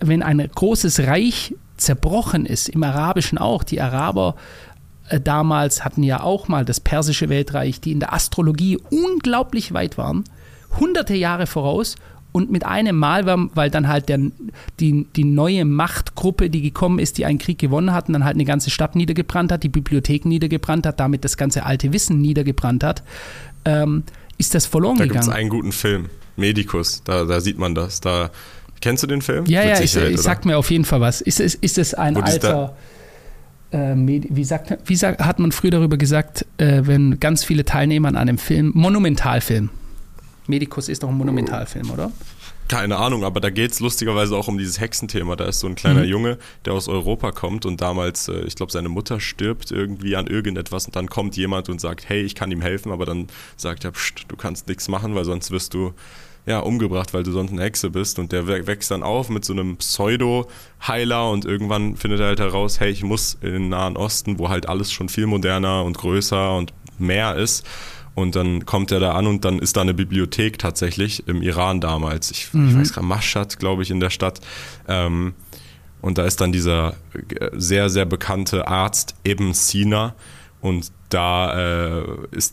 wenn 0.00 0.24
ein 0.24 0.38
großes 0.38 1.06
Reich 1.06 1.54
zerbrochen 1.76 2.46
ist, 2.46 2.68
im 2.68 2.82
Arabischen 2.82 3.38
auch, 3.38 3.62
die 3.62 3.80
Araber 3.80 4.34
damals 5.22 5.84
hatten 5.84 6.02
ja 6.02 6.22
auch 6.22 6.48
mal 6.48 6.64
das 6.64 6.80
persische 6.80 7.28
Weltreich, 7.28 7.80
die 7.80 7.92
in 7.92 8.00
der 8.00 8.12
Astrologie 8.12 8.78
unglaublich 8.90 9.72
weit 9.72 9.98
waren, 9.98 10.24
hunderte 10.78 11.14
Jahre 11.14 11.46
voraus 11.46 11.96
und 12.32 12.50
mit 12.50 12.66
einem 12.66 12.98
Mal, 12.98 13.24
weil 13.54 13.70
dann 13.70 13.88
halt 13.88 14.10
der, 14.10 14.18
die, 14.78 15.06
die 15.16 15.24
neue 15.24 15.64
Machtgruppe, 15.64 16.50
die 16.50 16.60
gekommen 16.60 16.98
ist, 16.98 17.16
die 17.16 17.24
einen 17.24 17.38
Krieg 17.38 17.58
gewonnen 17.58 17.94
hat 17.94 18.08
und 18.08 18.12
dann 18.12 18.24
halt 18.24 18.34
eine 18.34 18.44
ganze 18.44 18.68
Stadt 18.68 18.94
niedergebrannt 18.94 19.50
hat, 19.50 19.62
die 19.62 19.70
Bibliotheken 19.70 20.28
niedergebrannt 20.28 20.86
hat, 20.86 21.00
damit 21.00 21.24
das 21.24 21.38
ganze 21.38 21.64
alte 21.64 21.94
Wissen 21.94 22.20
niedergebrannt 22.20 22.84
hat, 22.84 23.02
ähm, 23.64 24.02
ist 24.36 24.54
das 24.54 24.66
verloren 24.66 24.98
da 24.98 25.04
gegangen. 25.04 25.20
Da 25.20 25.32
gibt 25.32 25.32
es 25.32 25.40
einen 25.40 25.48
guten 25.48 25.72
Film, 25.72 26.10
Medicus, 26.36 27.02
da, 27.04 27.24
da 27.24 27.40
sieht 27.40 27.58
man 27.58 27.74
das. 27.74 28.02
Da, 28.02 28.30
kennst 28.82 29.02
du 29.02 29.06
den 29.06 29.22
Film? 29.22 29.46
Ja, 29.46 29.60
Mit 29.60 29.70
ja, 29.70 29.80
ich, 29.80 29.96
ich 29.96 30.20
sag 30.20 30.44
mir 30.44 30.58
auf 30.58 30.70
jeden 30.70 30.84
Fall 30.84 31.00
was. 31.00 31.22
Ist 31.22 31.40
es, 31.40 31.54
ist 31.54 31.78
es 31.78 31.94
ein 31.94 32.16
Wo 32.16 32.20
alter 32.20 32.74
äh, 32.76 32.96
wie, 33.72 34.44
sagt, 34.44 34.88
wie 34.88 34.96
sagt, 34.96 35.20
hat 35.20 35.38
man 35.38 35.52
früher 35.52 35.72
darüber 35.72 35.96
gesagt, 35.96 36.46
äh, 36.58 36.82
wenn 36.84 37.18
ganz 37.20 37.44
viele 37.44 37.64
Teilnehmer 37.64 38.08
an 38.08 38.16
einem 38.16 38.38
Film, 38.38 38.72
Monumentalfilm. 38.74 39.70
Medikus 40.46 40.88
ist 40.88 41.02
doch 41.02 41.08
ein 41.08 41.16
Monumentalfilm, 41.16 41.90
oder? 41.90 42.12
Keine 42.68 42.96
Ahnung, 42.96 43.22
aber 43.24 43.40
da 43.40 43.50
geht 43.50 43.70
es 43.70 43.80
lustigerweise 43.80 44.36
auch 44.36 44.48
um 44.48 44.58
dieses 44.58 44.80
Hexenthema. 44.80 45.36
Da 45.36 45.44
ist 45.44 45.60
so 45.60 45.68
ein 45.68 45.76
kleiner 45.76 46.02
mhm. 46.02 46.08
Junge, 46.08 46.38
der 46.64 46.72
aus 46.72 46.88
Europa 46.88 47.30
kommt 47.30 47.64
und 47.64 47.80
damals, 47.80 48.28
äh, 48.28 48.40
ich 48.40 48.56
glaube, 48.56 48.72
seine 48.72 48.88
Mutter 48.88 49.20
stirbt 49.20 49.70
irgendwie 49.70 50.16
an 50.16 50.26
irgendetwas 50.26 50.86
und 50.86 50.96
dann 50.96 51.08
kommt 51.08 51.36
jemand 51.36 51.68
und 51.68 51.80
sagt, 51.80 52.08
hey, 52.08 52.22
ich 52.22 52.34
kann 52.34 52.50
ihm 52.50 52.60
helfen, 52.60 52.90
aber 52.90 53.06
dann 53.06 53.28
sagt 53.56 53.84
er, 53.84 53.92
Psst, 53.92 54.24
du 54.28 54.36
kannst 54.36 54.68
nichts 54.68 54.88
machen, 54.88 55.14
weil 55.14 55.24
sonst 55.24 55.50
wirst 55.50 55.74
du 55.74 55.92
ja, 56.46 56.60
umgebracht, 56.60 57.12
weil 57.12 57.24
du 57.24 57.32
sonst 57.32 57.52
eine 57.52 57.62
Hexe 57.62 57.90
bist. 57.90 58.18
Und 58.18 58.32
der 58.32 58.46
wächst 58.46 58.90
dann 58.92 59.02
auf 59.02 59.28
mit 59.28 59.44
so 59.44 59.52
einem 59.52 59.76
Pseudo-Heiler 59.76 61.30
und 61.30 61.44
irgendwann 61.44 61.96
findet 61.96 62.20
er 62.20 62.28
halt 62.28 62.40
heraus, 62.40 62.78
hey, 62.80 62.90
ich 62.90 63.02
muss 63.02 63.36
in 63.40 63.52
den 63.52 63.68
Nahen 63.68 63.96
Osten, 63.96 64.38
wo 64.38 64.48
halt 64.48 64.68
alles 64.68 64.92
schon 64.92 65.08
viel 65.08 65.26
moderner 65.26 65.84
und 65.84 65.98
größer 65.98 66.56
und 66.56 66.72
mehr 66.98 67.34
ist. 67.34 67.66
Und 68.14 68.34
dann 68.34 68.64
kommt 68.64 68.92
er 68.92 69.00
da 69.00 69.12
an 69.12 69.26
und 69.26 69.44
dann 69.44 69.58
ist 69.58 69.76
da 69.76 69.82
eine 69.82 69.92
Bibliothek 69.92 70.58
tatsächlich 70.58 71.28
im 71.28 71.42
Iran 71.42 71.82
damals. 71.82 72.30
Ich, 72.30 72.54
mhm. 72.54 72.70
ich 72.70 72.78
weiß 72.78 72.92
gerade, 72.94 73.06
Mashhad, 73.06 73.58
glaube 73.58 73.82
ich, 73.82 73.90
in 73.90 74.00
der 74.00 74.10
Stadt. 74.10 74.40
Ähm, 74.88 75.34
und 76.00 76.16
da 76.16 76.24
ist 76.24 76.40
dann 76.40 76.52
dieser 76.52 76.94
äh, 77.28 77.50
sehr, 77.52 77.90
sehr 77.90 78.06
bekannte 78.06 78.68
Arzt 78.68 79.16
Ibn 79.26 79.52
Sina. 79.52 80.14
Und 80.60 80.90
da 81.10 82.00
äh, 82.02 82.06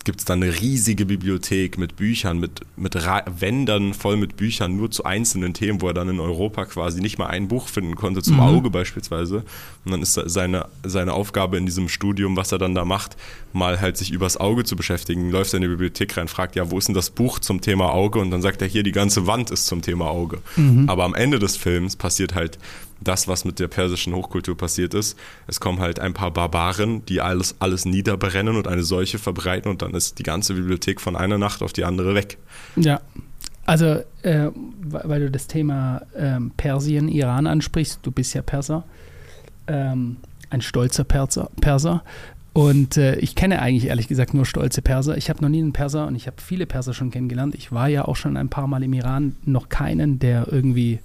gibt 0.03 0.19
es 0.19 0.25
dann 0.25 0.43
eine 0.43 0.59
riesige 0.59 1.05
Bibliothek 1.05 1.77
mit 1.77 1.95
Büchern, 1.95 2.39
mit, 2.39 2.61
mit 2.75 2.93
Wändern 2.93 3.93
voll 3.93 4.17
mit 4.17 4.37
Büchern, 4.37 4.75
nur 4.77 4.91
zu 4.91 5.05
einzelnen 5.05 5.53
Themen, 5.53 5.81
wo 5.81 5.87
er 5.87 5.93
dann 5.93 6.09
in 6.09 6.19
Europa 6.19 6.65
quasi 6.65 7.01
nicht 7.01 7.17
mal 7.17 7.27
ein 7.27 7.47
Buch 7.47 7.67
finden 7.67 7.95
konnte, 7.95 8.21
zum 8.21 8.35
mhm. 8.35 8.41
Auge 8.41 8.69
beispielsweise. 8.69 9.43
Und 9.85 9.91
dann 9.91 10.01
ist 10.01 10.13
seine, 10.13 10.67
seine 10.83 11.13
Aufgabe 11.13 11.57
in 11.57 11.65
diesem 11.65 11.89
Studium, 11.89 12.37
was 12.37 12.51
er 12.51 12.59
dann 12.59 12.75
da 12.75 12.85
macht, 12.85 13.17
mal 13.53 13.81
halt 13.81 13.97
sich 13.97 14.11
übers 14.11 14.37
Auge 14.37 14.63
zu 14.63 14.75
beschäftigen. 14.75 15.31
Läuft 15.31 15.53
er 15.53 15.57
in 15.57 15.63
die 15.63 15.69
Bibliothek 15.69 16.15
rein, 16.17 16.27
fragt, 16.27 16.55
ja, 16.55 16.69
wo 16.69 16.77
ist 16.77 16.87
denn 16.87 16.95
das 16.95 17.09
Buch 17.09 17.39
zum 17.39 17.61
Thema 17.61 17.91
Auge? 17.93 18.19
Und 18.19 18.29
dann 18.29 18.41
sagt 18.43 18.61
er, 18.61 18.67
hier, 18.67 18.83
die 18.83 18.91
ganze 18.91 19.25
Wand 19.25 19.49
ist 19.49 19.65
zum 19.65 19.81
Thema 19.81 20.05
Auge. 20.05 20.39
Mhm. 20.55 20.87
Aber 20.87 21.05
am 21.05 21.15
Ende 21.15 21.39
des 21.39 21.57
Films 21.57 21.95
passiert 21.95 22.35
halt 22.35 22.59
das, 23.03 23.27
was 23.27 23.45
mit 23.45 23.59
der 23.59 23.67
persischen 23.67 24.13
Hochkultur 24.13 24.57
passiert 24.57 24.93
ist. 24.93 25.17
Es 25.47 25.59
kommen 25.59 25.79
halt 25.79 25.99
ein 25.99 26.13
paar 26.13 26.31
Barbaren, 26.31 27.05
die 27.05 27.21
alles, 27.21 27.55
alles 27.59 27.85
niederbrennen 27.85 28.55
und 28.55 28.67
eine 28.67 28.83
Seuche 28.83 29.19
verbreiten 29.19 29.69
und 29.69 29.81
dann 29.81 29.93
ist 29.93 30.19
die 30.19 30.23
ganze 30.23 30.53
Bibliothek 30.53 31.01
von 31.01 31.15
einer 31.15 31.37
Nacht 31.37 31.61
auf 31.61 31.73
die 31.73 31.85
andere 31.85 32.15
weg. 32.15 32.37
Ja, 32.75 33.01
also 33.65 34.01
äh, 34.23 34.49
weil 34.81 35.21
du 35.21 35.31
das 35.31 35.47
Thema 35.47 36.01
ähm, 36.15 36.51
Persien, 36.57 37.07
Iran 37.07 37.47
ansprichst, 37.47 37.99
du 38.01 38.11
bist 38.11 38.33
ja 38.33 38.41
Perser, 38.41 38.83
ähm, 39.67 40.17
ein 40.49 40.61
stolzer 40.61 41.03
Perser. 41.03 41.49
Perser. 41.61 42.03
Und 42.53 42.97
äh, 42.97 43.15
ich 43.15 43.35
kenne 43.35 43.61
eigentlich 43.61 43.87
ehrlich 43.87 44.07
gesagt 44.07 44.35
nur 44.35 44.45
stolze 44.45 44.83
Perser. 44.83 45.17
Ich 45.17 45.29
habe 45.29 45.41
noch 45.41 45.49
nie 45.49 45.59
einen 45.59 45.73
Perser 45.73 46.05
und 46.05 46.15
ich 46.15 46.27
habe 46.27 46.37
viele 46.39 46.67
Perser 46.67 46.93
schon 46.93 47.09
kennengelernt. 47.09 47.55
Ich 47.55 47.71
war 47.71 47.87
ja 47.87 48.05
auch 48.05 48.15
schon 48.15 48.37
ein 48.37 48.49
paar 48.49 48.67
Mal 48.67 48.83
im 48.83 48.93
Iran, 48.93 49.35
noch 49.43 49.69
keinen, 49.69 50.19
der 50.19 50.47
irgendwie 50.51 50.99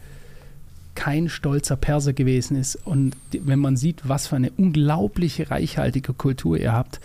kein 0.98 1.28
stolzer 1.28 1.76
Perser 1.76 2.12
gewesen 2.12 2.56
ist. 2.56 2.74
Und 2.74 3.14
wenn 3.30 3.60
man 3.60 3.76
sieht, 3.76 4.08
was 4.08 4.26
für 4.26 4.34
eine 4.34 4.50
unglaubliche 4.50 5.48
reichhaltige 5.48 6.12
Kultur 6.12 6.58
ihr 6.58 6.72
habt, 6.72 7.00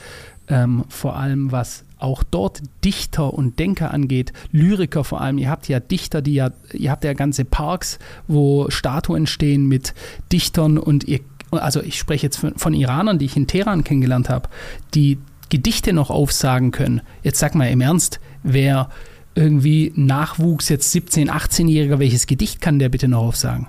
ähm, 0.47 0.83
vor 0.89 1.15
allem 1.15 1.51
was 1.51 1.85
auch 1.99 2.23
dort 2.23 2.63
Dichter 2.83 3.31
und 3.31 3.59
Denker 3.59 3.93
angeht, 3.93 4.33
Lyriker 4.51 5.03
vor 5.03 5.21
allem. 5.21 5.37
Ihr 5.37 5.51
habt 5.51 5.67
ja 5.67 5.79
Dichter, 5.79 6.23
die 6.23 6.33
ja, 6.33 6.49
ihr 6.73 6.89
habt 6.89 7.03
ja 7.03 7.13
ganze 7.13 7.45
Parks, 7.45 7.99
wo 8.27 8.67
Statuen 8.71 9.27
stehen 9.27 9.67
mit 9.67 9.93
Dichtern 10.31 10.79
und 10.79 11.03
ihr, 11.03 11.19
also 11.51 11.79
ich 11.83 11.99
spreche 11.99 12.25
jetzt 12.25 12.37
von, 12.37 12.55
von 12.55 12.73
Iranern, 12.73 13.19
die 13.19 13.25
ich 13.25 13.37
in 13.37 13.45
Teheran 13.45 13.83
kennengelernt 13.83 14.27
habe, 14.27 14.49
die 14.95 15.19
Gedichte 15.49 15.93
noch 15.93 16.09
aufsagen 16.09 16.71
können. 16.71 17.01
Jetzt 17.21 17.37
sag 17.37 17.53
mal 17.53 17.69
im 17.69 17.79
Ernst, 17.79 18.19
wer 18.41 18.89
irgendwie 19.35 19.93
Nachwuchs, 19.95 20.67
jetzt 20.69 20.93
17-, 20.95 21.29
18-Jähriger, 21.29 21.99
welches 21.99 22.25
Gedicht 22.25 22.59
kann 22.59 22.79
der 22.79 22.89
bitte 22.89 23.07
noch 23.07 23.21
aufsagen? 23.21 23.67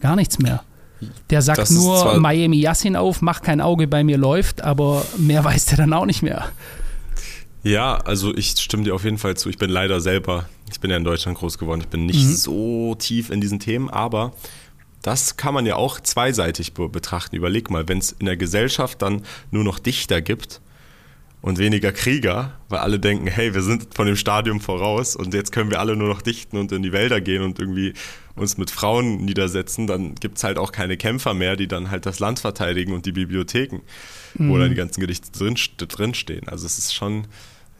Gar 0.00 0.16
nichts 0.16 0.38
mehr. 0.38 0.62
Der 1.30 1.40
sagt 1.40 1.58
das 1.58 1.70
nur 1.70 2.18
Miami 2.18 2.58
Yassin 2.58 2.96
auf, 2.96 3.22
macht 3.22 3.42
kein 3.42 3.60
Auge 3.60 3.86
bei 3.86 4.04
mir 4.04 4.18
läuft, 4.18 4.62
aber 4.62 5.04
mehr 5.16 5.44
weiß 5.44 5.66
der 5.66 5.78
dann 5.78 5.92
auch 5.92 6.06
nicht 6.06 6.22
mehr. 6.22 6.50
Ja, 7.62 7.96
also 7.96 8.34
ich 8.34 8.52
stimme 8.52 8.84
dir 8.84 8.94
auf 8.94 9.04
jeden 9.04 9.18
Fall 9.18 9.36
zu. 9.36 9.50
Ich 9.50 9.58
bin 9.58 9.70
leider 9.70 10.00
selber, 10.00 10.48
ich 10.70 10.80
bin 10.80 10.90
ja 10.90 10.96
in 10.96 11.04
Deutschland 11.04 11.38
groß 11.38 11.58
geworden, 11.58 11.82
ich 11.82 11.88
bin 11.88 12.06
nicht 12.06 12.24
mhm. 12.24 12.34
so 12.34 12.94
tief 12.94 13.30
in 13.30 13.40
diesen 13.40 13.60
Themen, 13.60 13.90
aber 13.90 14.32
das 15.02 15.36
kann 15.36 15.54
man 15.54 15.66
ja 15.66 15.76
auch 15.76 16.00
zweiseitig 16.00 16.72
betrachten. 16.74 17.36
Überleg 17.36 17.70
mal, 17.70 17.88
wenn 17.88 17.98
es 17.98 18.12
in 18.12 18.26
der 18.26 18.36
Gesellschaft 18.36 19.02
dann 19.02 19.22
nur 19.50 19.64
noch 19.64 19.78
Dichter 19.78 20.20
gibt, 20.20 20.60
und 21.42 21.58
weniger 21.58 21.92
Krieger, 21.92 22.52
weil 22.68 22.80
alle 22.80 22.98
denken, 22.98 23.26
hey, 23.26 23.54
wir 23.54 23.62
sind 23.62 23.94
von 23.94 24.06
dem 24.06 24.16
Stadium 24.16 24.60
voraus 24.60 25.16
und 25.16 25.32
jetzt 25.32 25.52
können 25.52 25.70
wir 25.70 25.80
alle 25.80 25.96
nur 25.96 26.08
noch 26.08 26.22
dichten 26.22 26.58
und 26.58 26.70
in 26.72 26.82
die 26.82 26.92
Wälder 26.92 27.20
gehen 27.20 27.42
und 27.42 27.58
irgendwie 27.58 27.94
uns 28.36 28.58
mit 28.58 28.70
Frauen 28.70 29.24
niedersetzen, 29.24 29.86
dann 29.86 30.14
gibt 30.14 30.38
es 30.38 30.44
halt 30.44 30.58
auch 30.58 30.72
keine 30.72 30.96
Kämpfer 30.96 31.34
mehr, 31.34 31.56
die 31.56 31.68
dann 31.68 31.90
halt 31.90 32.06
das 32.06 32.18
Land 32.20 32.40
verteidigen 32.40 32.92
und 32.92 33.06
die 33.06 33.12
Bibliotheken, 33.12 33.80
mhm. 34.34 34.50
wo 34.50 34.58
dann 34.58 34.70
die 34.70 34.76
ganzen 34.76 35.00
Gedichte 35.00 35.30
drin, 35.30 35.56
drinstehen. 35.76 36.48
Also 36.48 36.66
es 36.66 36.78
ist 36.78 36.94
schon 36.94 37.26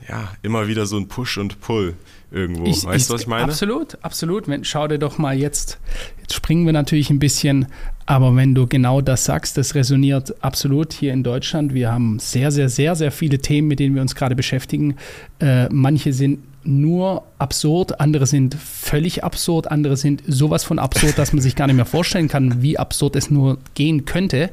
ja, 0.08 0.32
immer 0.42 0.68
wieder 0.68 0.86
so 0.86 0.96
ein 0.96 1.08
Push 1.08 1.38
und 1.38 1.60
Pull 1.60 1.94
irgendwo. 2.30 2.64
Ich, 2.64 2.84
weißt 2.84 3.10
du, 3.10 3.14
was 3.14 3.22
ich 3.22 3.26
meine? 3.26 3.44
Absolut, 3.44 3.98
absolut. 4.02 4.48
Wenn, 4.48 4.64
schau 4.64 4.88
dir 4.88 4.98
doch 4.98 5.18
mal 5.18 5.36
jetzt, 5.36 5.78
jetzt 6.20 6.34
springen 6.34 6.66
wir 6.66 6.72
natürlich 6.72 7.10
ein 7.10 7.18
bisschen, 7.18 7.66
aber 8.06 8.34
wenn 8.36 8.54
du 8.54 8.66
genau 8.66 9.00
das 9.00 9.24
sagst, 9.24 9.56
das 9.56 9.74
resoniert 9.74 10.42
absolut 10.42 10.92
hier 10.92 11.12
in 11.12 11.22
Deutschland. 11.22 11.74
Wir 11.74 11.92
haben 11.92 12.18
sehr, 12.18 12.50
sehr, 12.50 12.68
sehr, 12.68 12.96
sehr 12.96 13.12
viele 13.12 13.38
Themen, 13.38 13.68
mit 13.68 13.80
denen 13.80 13.94
wir 13.94 14.02
uns 14.02 14.14
gerade 14.14 14.34
beschäftigen. 14.34 14.96
Äh, 15.40 15.68
manche 15.70 16.12
sind 16.12 16.40
nur 16.62 17.24
absurd, 17.38 18.00
andere 18.00 18.26
sind 18.26 18.54
völlig 18.54 19.24
absurd, 19.24 19.70
andere 19.70 19.96
sind 19.96 20.22
sowas 20.26 20.62
von 20.62 20.78
absurd, 20.78 21.18
dass 21.18 21.32
man 21.32 21.40
sich 21.40 21.56
gar 21.56 21.66
nicht 21.66 21.76
mehr 21.76 21.86
vorstellen 21.86 22.28
kann, 22.28 22.62
wie 22.62 22.78
absurd 22.78 23.16
es 23.16 23.30
nur 23.30 23.58
gehen 23.74 24.04
könnte. 24.04 24.50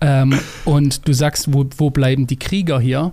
Ähm, 0.00 0.38
und 0.64 1.08
du 1.08 1.12
sagst, 1.12 1.52
wo, 1.52 1.64
wo 1.76 1.90
bleiben 1.90 2.26
die 2.26 2.38
Krieger 2.38 2.78
hier? 2.80 3.12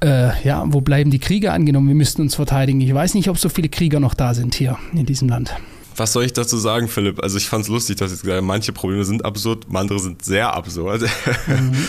Äh, 0.00 0.46
ja, 0.46 0.64
wo 0.66 0.80
bleiben 0.80 1.10
die 1.10 1.18
Krieger 1.18 1.52
angenommen? 1.52 1.88
Wir 1.88 1.94
müssten 1.94 2.22
uns 2.22 2.34
verteidigen. 2.34 2.80
Ich 2.80 2.92
weiß 2.92 3.14
nicht, 3.14 3.28
ob 3.28 3.38
so 3.38 3.48
viele 3.48 3.68
Krieger 3.68 4.00
noch 4.00 4.14
da 4.14 4.34
sind 4.34 4.54
hier 4.54 4.78
in 4.92 5.06
diesem 5.06 5.28
Land. 5.28 5.54
Was 5.96 6.12
soll 6.12 6.24
ich 6.24 6.32
dazu 6.32 6.56
sagen, 6.56 6.86
Philipp? 6.88 7.22
Also 7.22 7.38
ich 7.38 7.48
fand 7.48 7.64
es 7.64 7.68
lustig, 7.68 7.96
dass 7.96 8.12
ich 8.12 8.20
gesagt 8.20 8.36
habe, 8.36 8.46
manche 8.46 8.72
Probleme 8.72 9.04
sind 9.04 9.24
absurd, 9.24 9.66
andere 9.72 9.98
sind 9.98 10.24
sehr 10.24 10.54
absurd. 10.54 11.02
Mhm. 11.46 11.76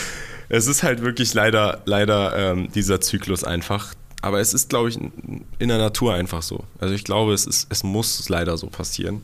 Es 0.52 0.66
ist 0.66 0.82
halt 0.82 1.02
wirklich 1.02 1.32
leider, 1.32 1.80
leider 1.84 2.36
ähm, 2.36 2.72
dieser 2.72 3.00
Zyklus 3.00 3.44
einfach. 3.44 3.94
Aber 4.20 4.40
es 4.40 4.52
ist, 4.52 4.68
glaube 4.68 4.88
ich, 4.88 4.96
in 4.96 5.68
der 5.68 5.78
Natur 5.78 6.14
einfach 6.14 6.42
so. 6.42 6.64
Also 6.80 6.92
ich 6.92 7.04
glaube, 7.04 7.32
es, 7.32 7.46
ist, 7.46 7.68
es 7.70 7.84
muss 7.84 8.28
leider 8.28 8.58
so 8.58 8.66
passieren. 8.66 9.22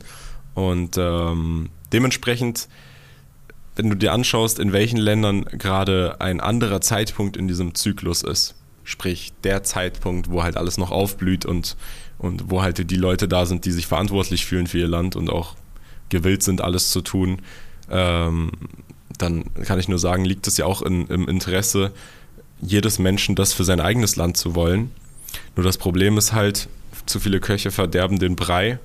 Und 0.53 0.97
ähm, 0.97 1.69
dementsprechend, 1.91 2.69
wenn 3.75 3.89
du 3.89 3.95
dir 3.95 4.13
anschaust, 4.13 4.57
in 4.57 4.71
welchen 4.71 4.97
Ländern 4.97 5.43
gerade 5.43 6.15
ein 6.21 6.39
anderer 6.39 6.79
Zeitpunkt 6.79 7.35
in 7.35 7.49
diesem 7.49 7.75
Zyklus 7.75 8.23
ist, 8.23 8.55
Sprich, 8.87 9.33
der 9.43 9.63
Zeitpunkt, 9.63 10.31
wo 10.31 10.43
halt 10.43 10.55
alles 10.55 10.77
noch 10.77 10.91
aufblüht 10.91 11.45
und, 11.45 11.75
und 12.19 12.49
wo 12.49 12.61
halt 12.61 12.89
die 12.89 12.95
Leute 12.95 13.27
da 13.27 13.45
sind, 13.45 13.65
die 13.65 13.73
sich 13.73 13.85
verantwortlich 13.85 14.45
fühlen 14.45 14.65
für 14.65 14.77
ihr 14.79 14.87
Land 14.87 15.17
und 15.17 15.29
auch 15.29 15.55
gewillt 16.07 16.41
sind, 16.41 16.61
alles 16.61 16.89
zu 16.91 17.01
tun, 17.01 17.41
ähm, 17.91 18.49
dann 19.17 19.43
kann 19.65 19.77
ich 19.77 19.89
nur 19.89 19.99
sagen, 19.99 20.23
liegt 20.23 20.47
es 20.47 20.55
ja 20.55 20.65
auch 20.65 20.81
in, 20.81 21.05
im 21.07 21.27
Interesse 21.27 21.91
jedes 22.61 22.97
Menschen, 22.97 23.35
das 23.35 23.51
für 23.51 23.65
sein 23.65 23.81
eigenes 23.81 24.15
Land 24.15 24.37
zu 24.37 24.55
wollen. 24.55 24.91
Nur 25.57 25.65
das 25.65 25.77
Problem 25.77 26.17
ist 26.17 26.31
halt, 26.31 26.69
zu 27.05 27.19
viele 27.19 27.41
Köche 27.41 27.71
verderben 27.71 28.19
den 28.19 28.37
Brei 28.37 28.79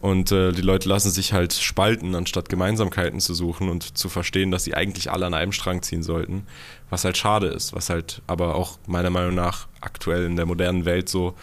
und 0.00 0.30
äh, 0.30 0.52
die 0.52 0.62
Leute 0.62 0.88
lassen 0.88 1.10
sich 1.10 1.32
halt 1.32 1.52
spalten, 1.52 2.14
anstatt 2.14 2.48
Gemeinsamkeiten 2.48 3.18
zu 3.18 3.34
suchen 3.34 3.68
und 3.68 3.98
zu 3.98 4.08
verstehen, 4.08 4.50
dass 4.50 4.64
sie 4.64 4.74
eigentlich 4.74 5.10
alle 5.10 5.26
an 5.26 5.34
einem 5.34 5.52
Strang 5.52 5.82
ziehen 5.82 6.04
sollten. 6.04 6.46
Was 6.88 7.04
halt 7.04 7.16
schade 7.16 7.48
ist, 7.48 7.74
was 7.74 7.90
halt 7.90 8.22
aber 8.26 8.54
auch 8.54 8.78
meiner 8.86 9.10
Meinung 9.10 9.34
nach 9.34 9.66
aktuell 9.80 10.24
in 10.24 10.36
der 10.36 10.46
modernen 10.46 10.84
Welt 10.84 11.08
so 11.08 11.34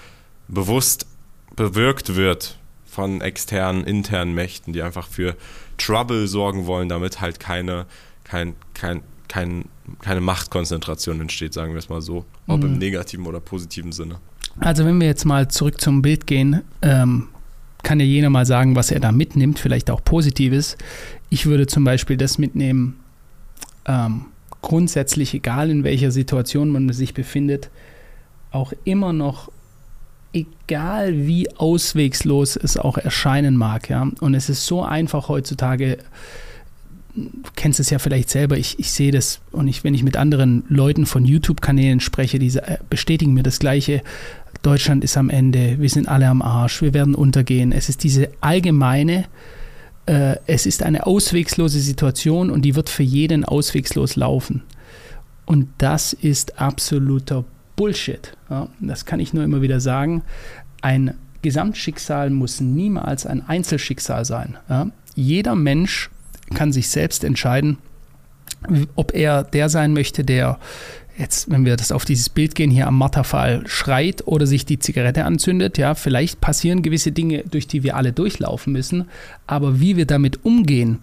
bewusst 0.47 1.05
bewirkt 1.55 2.15
wird 2.15 2.57
von 2.85 3.19
externen, 3.19 3.83
internen 3.83 4.33
Mächten, 4.33 4.71
die 4.71 4.81
einfach 4.81 5.07
für 5.07 5.35
Trouble 5.77 6.27
sorgen 6.27 6.65
wollen, 6.65 6.87
damit 6.87 7.19
halt 7.19 7.41
keine, 7.41 7.85
kein, 8.23 8.55
kein, 8.73 9.01
kein, 9.27 9.65
keine 10.01 10.21
Machtkonzentration 10.21 11.19
entsteht, 11.19 11.53
sagen 11.53 11.73
wir 11.73 11.79
es 11.79 11.89
mal 11.89 12.01
so. 12.01 12.23
Ob 12.47 12.61
mhm. 12.61 12.67
im 12.67 12.77
negativen 12.77 13.25
oder 13.25 13.41
positiven 13.41 13.91
Sinne. 13.91 14.19
Also 14.59 14.85
wenn 14.85 14.99
wir 15.01 15.07
jetzt 15.07 15.25
mal 15.25 15.49
zurück 15.49 15.81
zum 15.81 16.01
Bild 16.01 16.25
gehen, 16.25 16.61
ähm, 16.81 17.27
kann 17.85 17.99
ja 17.99 18.05
jener 18.05 18.31
mal 18.31 18.45
sagen, 18.45 18.75
was 18.75 18.91
er 18.91 18.99
da 18.99 19.11
mitnimmt, 19.11 19.59
vielleicht 19.59 19.89
auch 19.89 20.03
Positives. 20.03 20.75
Ich 21.29 21.45
würde 21.45 21.67
zum 21.67 21.83
Beispiel 21.83 22.17
das 22.17 22.37
mitnehmen, 22.37 22.99
ähm, 23.85 24.25
grundsätzlich, 24.61 25.35
egal 25.35 25.69
in 25.69 25.83
welcher 25.83 26.09
Situation 26.11 26.71
man 26.71 26.91
sich 26.91 27.13
befindet, 27.13 27.69
auch 28.51 28.73
immer 28.83 29.13
noch, 29.13 29.51
egal 30.33 31.27
wie 31.27 31.49
auswegslos 31.55 32.55
es 32.57 32.75
auch 32.75 32.97
erscheinen 32.97 33.55
mag, 33.55 33.87
ja. 33.89 34.09
Und 34.19 34.33
es 34.33 34.49
ist 34.49 34.65
so 34.65 34.81
einfach 34.81 35.29
heutzutage, 35.29 35.99
du 37.15 37.49
kennst 37.55 37.79
es 37.79 37.91
ja 37.91 37.99
vielleicht 37.99 38.31
selber, 38.31 38.57
ich, 38.57 38.79
ich 38.79 38.91
sehe 38.91 39.11
das 39.11 39.41
und 39.51 39.67
ich, 39.67 39.83
wenn 39.83 39.93
ich 39.93 40.01
mit 40.01 40.17
anderen 40.17 40.63
Leuten 40.69 41.05
von 41.05 41.23
YouTube-Kanälen 41.23 41.99
spreche, 41.99 42.39
die 42.39 42.47
äh, 42.57 42.77
bestätigen 42.89 43.33
mir 43.33 43.43
das 43.43 43.59
Gleiche. 43.59 44.01
Deutschland 44.65 45.03
ist 45.03 45.15
am 45.15 45.29
Ende, 45.29 45.79
wir 45.79 45.89
sind 45.89 46.07
alle 46.07 46.27
am 46.27 46.41
Arsch, 46.41 46.81
wir 46.81 46.95
werden 46.95 47.13
untergehen. 47.13 47.71
Es 47.71 47.87
ist 47.87 48.03
diese 48.03 48.29
allgemeine, 48.41 49.25
äh, 50.07 50.37
es 50.47 50.65
ist 50.65 50.81
eine 50.81 51.05
auswegslose 51.05 51.79
Situation 51.79 52.49
und 52.49 52.63
die 52.63 52.75
wird 52.75 52.89
für 52.89 53.03
jeden 53.03 53.45
auswegslos 53.45 54.15
laufen. 54.15 54.63
Und 55.45 55.67
das 55.77 56.13
ist 56.13 56.59
absoluter 56.59 57.45
Bullshit. 57.75 58.35
Ja, 58.49 58.67
das 58.79 59.05
kann 59.05 59.19
ich 59.19 59.33
nur 59.33 59.43
immer 59.43 59.61
wieder 59.61 59.79
sagen. 59.79 60.23
Ein 60.81 61.13
Gesamtschicksal 61.43 62.31
muss 62.31 62.59
niemals 62.59 63.27
ein 63.27 63.47
Einzelschicksal 63.47 64.25
sein. 64.25 64.57
Ja, 64.67 64.89
jeder 65.13 65.53
Mensch 65.53 66.09
kann 66.55 66.73
sich 66.73 66.89
selbst 66.89 67.23
entscheiden, 67.23 67.77
ob 68.95 69.13
er 69.13 69.43
der 69.43 69.69
sein 69.69 69.93
möchte, 69.93 70.23
der 70.23 70.57
jetzt, 71.17 71.49
wenn 71.49 71.65
wir 71.65 71.77
das 71.77 71.91
auf 71.91 72.05
dieses 72.05 72.29
Bild 72.29 72.55
gehen, 72.55 72.71
hier 72.71 72.87
am 72.87 72.97
Matterfall 72.97 73.65
schreit 73.67 74.27
oder 74.27 74.45
sich 74.45 74.65
die 74.65 74.79
Zigarette 74.79 75.25
anzündet, 75.25 75.77
ja, 75.77 75.95
vielleicht 75.95 76.41
passieren 76.41 76.81
gewisse 76.81 77.11
Dinge, 77.11 77.43
durch 77.43 77.67
die 77.67 77.83
wir 77.83 77.95
alle 77.95 78.11
durchlaufen 78.11 78.73
müssen, 78.73 79.05
aber 79.47 79.79
wie 79.79 79.95
wir 79.97 80.05
damit 80.05 80.43
umgehen, 80.43 80.99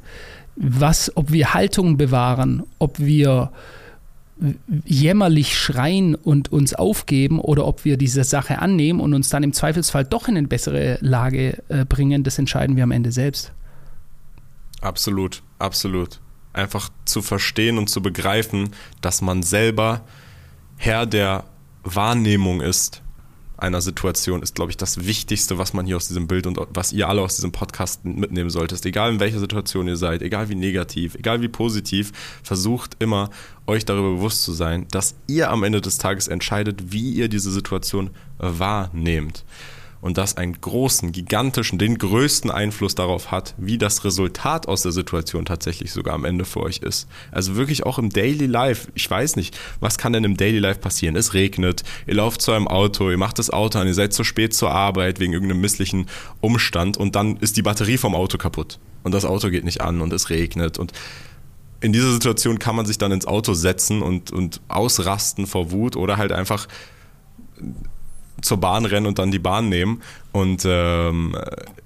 was, 0.57 1.17
ob 1.17 1.33
wir 1.33 1.55
Haltung 1.55 1.97
bewahren, 1.97 2.63
ob 2.79 2.99
wir 2.99 3.51
jämmerlich 4.85 5.57
schreien 5.57 6.15
und 6.15 6.51
uns 6.51 6.75
aufgeben 6.75 7.39
oder 7.39 7.67
ob 7.67 7.85
wir 7.85 7.97
diese 7.97 8.25
Sache 8.25 8.59
annehmen 8.59 9.01
und 9.01 9.15
uns 9.15 9.29
dann 9.29 9.43
im 9.43 9.53
Zweifelsfall 9.53 10.05
doch 10.05 10.29
in 10.29 10.37
eine 10.37 10.49
bessere 10.49 10.99
Lage 11.01 11.63
äh, 11.69 11.85
bringen, 11.85 12.25
das 12.25 12.39
entscheiden 12.39 12.77
wir 12.77 12.83
am 12.83 12.91
Ende 12.91 13.13
selbst. 13.13 13.53
Absolut, 14.81 15.43
absolut. 15.59 16.22
Einfach 16.53 16.91
zu 17.05 17.23
verstehen 17.23 17.79
und 17.79 17.89
zu 17.89 18.03
begreifen, 18.03 18.71
dass 19.01 19.23
man 19.23 19.43
selber 19.43 20.05
Herr 20.77 21.07
der 21.07 21.45
Wahrnehmung 21.85 22.61
ist 22.61 23.03
einer 23.63 23.81
Situation, 23.81 24.43
ist, 24.43 24.57
glaube 24.57 24.73
ich, 24.73 24.77
das 24.77 25.07
Wichtigste, 25.07 25.57
was 25.57 25.73
man 25.73 25.87
hier 25.87 25.97
aus 25.97 26.09
diesem 26.09 26.27
Bild 26.27 26.47
und 26.47 26.59
was 26.71 26.93
ihr 26.93 27.09
alle 27.09 27.23
aus 27.23 27.37
diesem 27.37 27.53
Podcast 27.53 28.05
mitnehmen 28.05 28.51
solltet. 28.51 28.85
Egal 28.85 29.13
in 29.13 29.21
welcher 29.21 29.39
Situation 29.39 29.87
ihr 29.87 29.97
seid, 29.97 30.21
egal 30.23 30.49
wie 30.49 30.57
negativ, 30.57 31.15
egal 31.15 31.41
wie 31.43 31.49
positiv, 31.49 32.13
versucht 32.43 32.97
immer, 32.99 33.31
euch 33.67 33.85
darüber 33.85 34.11
bewusst 34.11 34.43
zu 34.43 34.53
sein, 34.53 34.87
dass 34.91 35.15
ihr 35.29 35.51
am 35.51 35.63
Ende 35.63 35.81
des 35.81 35.99
Tages 35.99 36.27
entscheidet, 36.27 36.93
wie 36.93 37.13
ihr 37.13 37.29
diese 37.29 37.53
Situation 37.53 38.11
wahrnehmt 38.39 39.45
und 40.03 40.19
das 40.19 40.37
einen 40.37 40.61
großen, 40.61 41.13
gigantischen, 41.13 41.79
den 41.79 41.97
größten 41.97 42.51
Einfluss 42.51 42.97
darauf 42.97 43.31
hat, 43.31 43.55
wie 43.57 43.79
das 43.79 44.05
Resultat 44.05 44.67
aus 44.67 44.83
der 44.83 44.91
Situation 44.91 45.45
tatsächlich 45.45 45.93
sogar 45.93 46.15
am 46.15 46.25
Ende 46.25 46.45
für 46.45 46.61
euch 46.61 46.79
ist. 46.79 47.09
Also 47.31 47.55
wirklich 47.55 47.87
auch 47.87 48.01
im 48.01 48.11
Daily 48.11 48.47
Life. 48.47 48.89
Ich 48.95 49.09
weiß 49.09 49.37
nicht, 49.37 49.57
was 49.79 49.99
kann 49.99 50.13
denn 50.13 50.25
im 50.25 50.37
Daily 50.37 50.59
Life 50.59 50.81
passieren? 50.81 51.15
Es 51.15 51.35
regnet, 51.35 51.85
ihr 52.09 52.15
lauft 52.15 52.43
zu 52.43 52.51
einem 52.51 52.67
Auto, 52.67 53.11
ihr 53.11 53.17
macht 53.17 53.39
das 53.39 53.51
Auto 53.51 53.79
an, 53.79 53.87
ihr 53.87 53.95
seid 53.95 54.13
zu 54.13 54.25
spät 54.25 54.55
zur 54.55 54.73
Arbeit 54.73 55.21
wegen 55.21 55.33
irgendeinem 55.33 55.61
misslichen 55.61 56.07
Umstand 56.41 56.97
und 56.97 57.15
dann 57.15 57.37
ist 57.37 57.57
die 57.57 57.63
Batterie 57.63 57.97
vom 57.97 58.17
Auto 58.17 58.39
kaputt 58.39 58.81
und 59.05 59.13
das 59.15 59.25
Auto 59.25 59.51
geht 59.51 59.65
nicht 59.65 59.83
an 59.83 60.01
und 60.01 60.13
es 60.13 60.31
regnet 60.31 60.81
und 60.81 60.93
in 61.81 61.93
dieser 61.93 62.13
Situation 62.13 62.59
kann 62.59 62.77
man 62.77 62.87
sich 62.87 62.99
dann 62.99 63.13
ins 63.13 63.27
Auto 63.27 63.55
setzen 63.55 64.03
und, 64.03 64.33
und 64.33 64.61
ausrasten 64.69 65.47
vor 65.47 65.71
Wut 65.71 65.97
oder 65.97 66.17
halt 66.17 66.33
einfach 66.33 66.67
zur 68.43 68.59
Bahn 68.59 68.85
rennen 68.85 69.07
und 69.07 69.19
dann 69.19 69.31
die 69.31 69.39
Bahn 69.39 69.69
nehmen. 69.69 70.03
Und 70.33 70.65
ähm, 70.67 71.37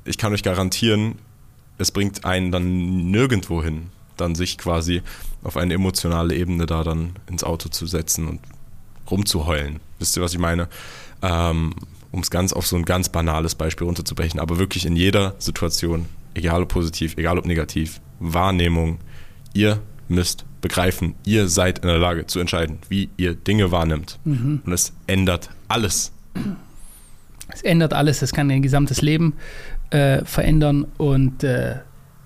ich 0.04 0.18
kann 0.18 0.32
euch 0.32 0.42
garantieren, 0.42 1.16
es 1.78 1.90
bringt 1.92 2.24
einen 2.24 2.50
dann 2.50 3.10
nirgendwo 3.10 3.62
hin, 3.62 3.90
dann 4.16 4.34
sich 4.34 4.58
quasi 4.58 5.02
auf 5.44 5.56
eine 5.56 5.74
emotionale 5.74 6.34
Ebene 6.34 6.66
da 6.66 6.82
dann 6.82 7.12
ins 7.28 7.44
Auto 7.44 7.68
zu 7.68 7.86
setzen 7.86 8.26
und 8.26 8.40
rumzuheulen. 9.10 9.80
Wisst 9.98 10.16
ihr, 10.16 10.22
was 10.22 10.32
ich 10.32 10.38
meine? 10.38 10.68
Ähm, 11.22 11.74
um 12.10 12.20
es 12.20 12.30
ganz 12.30 12.52
auf 12.52 12.66
so 12.66 12.76
ein 12.76 12.84
ganz 12.84 13.08
banales 13.08 13.54
Beispiel 13.54 13.86
runterzubrechen, 13.86 14.40
aber 14.40 14.58
wirklich 14.58 14.86
in 14.86 14.96
jeder 14.96 15.34
Situation, 15.38 16.06
egal 16.34 16.62
ob 16.62 16.70
positiv, 16.70 17.14
egal 17.16 17.38
ob 17.38 17.46
negativ, 17.46 18.00
Wahrnehmung, 18.20 18.98
ihr 19.52 19.80
müsst 20.08 20.44
begreifen, 20.60 21.14
ihr 21.24 21.48
seid 21.48 21.80
in 21.80 21.88
der 21.88 21.98
Lage 21.98 22.26
zu 22.26 22.40
entscheiden, 22.40 22.78
wie 22.88 23.10
ihr 23.16 23.34
Dinge 23.34 23.70
wahrnimmt. 23.70 24.18
Mhm. 24.24 24.62
Und 24.64 24.72
es 24.72 24.92
ändert 25.06 25.50
alles. 25.68 26.12
Es 27.48 27.62
ändert 27.62 27.92
alles, 27.92 28.22
es 28.22 28.32
kann 28.32 28.48
dein 28.48 28.62
gesamtes 28.62 29.02
Leben 29.02 29.34
äh, 29.90 30.24
verändern 30.24 30.86
und 30.98 31.44
äh, 31.44 31.76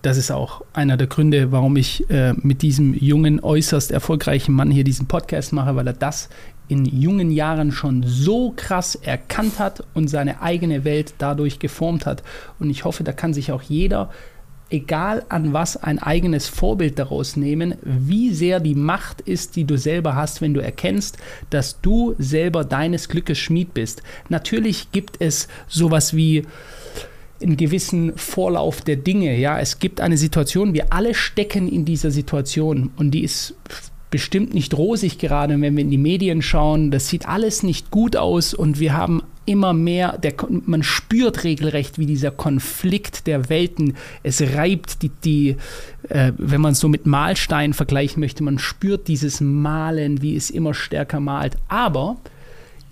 das 0.03 0.17
ist 0.17 0.31
auch 0.31 0.63
einer 0.73 0.97
der 0.97 1.09
Gründe, 1.09 1.53
warum 1.53 1.77
ich 1.77 2.09
äh, 2.09 2.33
mit 2.33 2.63
diesem 2.63 2.95
jungen, 2.95 3.41
äußerst 3.41 3.91
erfolgreichen 3.91 4.55
Mann 4.55 4.71
hier 4.71 4.85
diesen 4.85 5.07
Podcast 5.07 5.53
mache, 5.53 5.77
weil 5.77 5.87
er 5.87 5.93
das 5.93 6.31
in 6.69 6.85
jungen 6.85 7.31
Jahren 7.31 7.73
schon 7.73 8.05
so 8.05 8.53
krass 8.57 8.95
erkannt 8.95 9.59
hat 9.59 9.85
und 9.93 10.09
seine 10.09 10.41
eigene 10.41 10.85
Welt 10.85 11.15
dadurch 11.19 11.59
geformt 11.59 12.07
hat. 12.07 12.23
Und 12.59 12.71
ich 12.71 12.85
hoffe, 12.85 13.05
da 13.05 13.13
kann 13.13 13.35
sich 13.35 13.53
auch 13.53 13.63
jeder 13.63 14.11
egal 14.71 15.25
an 15.29 15.53
was, 15.53 15.77
ein 15.77 15.99
eigenes 15.99 16.49
Vorbild 16.49 16.99
daraus 16.99 17.37
nehmen, 17.37 17.75
wie 17.83 18.33
sehr 18.33 18.61
die 18.61 18.75
Macht 18.75 19.21
ist, 19.21 19.57
die 19.57 19.65
du 19.65 19.77
selber 19.77 20.15
hast, 20.15 20.41
wenn 20.41 20.55
du 20.55 20.61
erkennst, 20.61 21.19
dass 21.51 21.81
du 21.81 22.15
selber 22.19 22.65
deines 22.65 23.09
Glückes 23.09 23.39
Schmied 23.39 23.75
bist. 23.75 24.03
Natürlich 24.29 24.93
gibt 24.93 25.17
es 25.21 25.49
sowas 25.69 26.15
wie 26.15 26.45
einen 27.43 27.57
gewissen 27.57 28.17
Vorlauf 28.17 28.83
der 28.83 28.97
Dinge. 28.97 29.37
Ja, 29.39 29.59
es 29.59 29.79
gibt 29.79 30.01
eine 30.01 30.17
Situation, 30.17 30.75
wir 30.75 30.93
alle 30.93 31.15
stecken 31.15 31.69
in 31.69 31.85
dieser 31.85 32.11
Situation 32.11 32.91
und 32.97 33.13
die 33.13 33.25
ist 33.25 33.55
bestimmt 34.11 34.55
nicht 34.55 34.77
rosig 34.77 35.19
gerade, 35.19 35.61
wenn 35.61 35.77
wir 35.77 35.85
in 35.85 35.91
die 35.91 35.99
Medien 35.99 36.43
schauen. 36.43 36.91
Das 36.91 37.09
sieht 37.09 37.29
alles 37.29 37.63
nicht 37.63 37.91
gut 37.91 38.17
aus 38.17 38.55
und 38.55 38.81
wir 38.81 38.97
haben 38.97 39.23
immer 39.47 39.73
mehr, 39.73 40.19
der, 40.19 40.35
man 40.49 40.83
spürt 40.83 41.45
regelrecht, 41.45 41.99
wie 41.99 42.07
dieser 42.07 42.31
Konflikt 42.31 43.27
der 43.27 43.49
Welten, 43.49 43.97
es 44.23 44.41
reibt 44.43 45.03
die, 45.03 45.11
die 45.25 45.57
äh, 46.09 46.33
wenn 46.37 46.61
man 46.61 46.73
es 46.73 46.81
so 46.81 46.89
mit 46.89 47.07
Mahlsteinen 47.07 47.75
vergleichen 47.75 48.21
möchte, 48.21 48.43
man 48.43 48.59
spürt 48.59 49.09
dieses 49.09 49.41
Malen, 49.41 50.23
wie 50.23 50.37
es 50.37 50.51
immer 50.51 50.75
stärker 50.75 51.21
malt. 51.21 51.57
Aber 51.69 52.19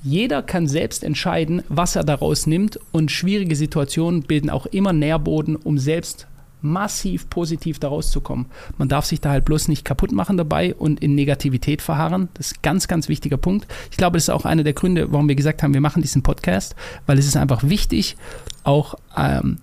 jeder 0.03 0.43
kann 0.43 0.69
selbst 0.69 1.03
entscheiden, 1.03 1.63
was 1.69 1.97
er 1.97 2.05
daraus 2.05 2.47
nimmt 2.47 2.79
und 2.93 3.11
schwierige 3.11 3.57
Situationen 3.57 4.23
bilden 4.23 4.49
auch 4.49 4.67
immer 4.67 4.93
Nährboden, 4.93 5.57
um 5.57 5.79
selbst 5.79 6.28
massiv 6.61 7.31
positiv 7.31 7.79
daraus 7.79 8.11
zu 8.11 8.21
kommen. 8.21 8.47
Man 8.77 8.89
darf 8.89 9.05
sich 9.05 9.21
da 9.21 9.31
halt 9.31 9.45
bloß 9.45 9.69
nicht 9.69 9.85
kaputt 9.85 10.13
machen 10.13 10.37
dabei 10.37 10.75
und 10.75 11.01
in 11.01 11.15
Negativität 11.15 11.83
verharren. 11.83 12.29
Das 12.35 12.49
ist 12.49 12.59
ein 12.59 12.63
ganz, 12.63 12.89
ganz 12.89 13.09
wichtiger 13.09 13.37
Punkt. 13.37 13.67
Ich 13.91 13.97
glaube, 13.97 14.17
das 14.17 14.25
ist 14.25 14.31
auch 14.31 14.45
einer 14.45 14.65
der 14.65 14.73
Gründe, 14.73 15.13
warum 15.13 15.29
wir 15.29 15.37
gesagt 15.37 15.63
haben, 15.63 15.75
wir 15.75 15.81
machen 15.81 16.03
diesen 16.03 16.23
Podcast, 16.23 16.75
weil 17.07 17.19
es 17.19 17.27
ist 17.27 17.37
einfach 17.37 17.63
wichtig, 17.63 18.17
auch 18.65 18.97
ähm, 19.17 19.59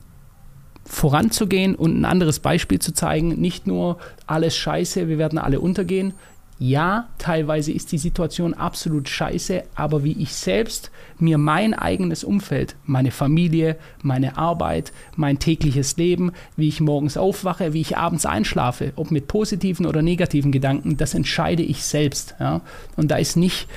voranzugehen 0.85 1.75
und 1.75 1.99
ein 1.99 2.05
anderes 2.05 2.39
Beispiel 2.39 2.79
zu 2.79 2.93
zeigen. 2.93 3.29
Nicht 3.29 3.67
nur 3.67 3.97
alles 4.27 4.55
scheiße, 4.55 5.07
wir 5.07 5.17
werden 5.17 5.39
alle 5.39 5.59
untergehen. 5.59 6.13
Ja, 6.57 7.09
teilweise 7.17 7.73
ist 7.73 7.91
die 7.91 7.97
Situation 7.97 8.53
absolut 8.53 9.09
scheiße, 9.09 9.63
aber 9.75 10.05
wie 10.05 10.13
ich 10.13 10.33
selbst 10.33 10.89
mir 11.19 11.37
mein 11.37 11.73
eigenes 11.73 12.23
Umfeld, 12.23 12.77
meine 12.85 13.11
Familie, 13.11 13.75
meine 14.01 14.37
Arbeit, 14.37 14.93
mein 15.17 15.37
tägliches 15.37 15.97
Leben, 15.97 16.31
wie 16.55 16.69
ich 16.69 16.79
morgens 16.79 17.17
aufwache, 17.17 17.73
wie 17.73 17.81
ich 17.81 17.97
abends 17.97 18.25
einschlafe, 18.25 18.93
ob 18.95 19.11
mit 19.11 19.27
positiven 19.27 19.85
oder 19.85 20.01
negativen 20.01 20.53
Gedanken, 20.53 20.95
das 20.95 21.13
entscheide 21.13 21.61
ich 21.61 21.83
selbst. 21.83 22.35
Ja? 22.39 22.61
Und 22.95 23.11
da 23.11 23.17
ist 23.17 23.35
nicht 23.35 23.67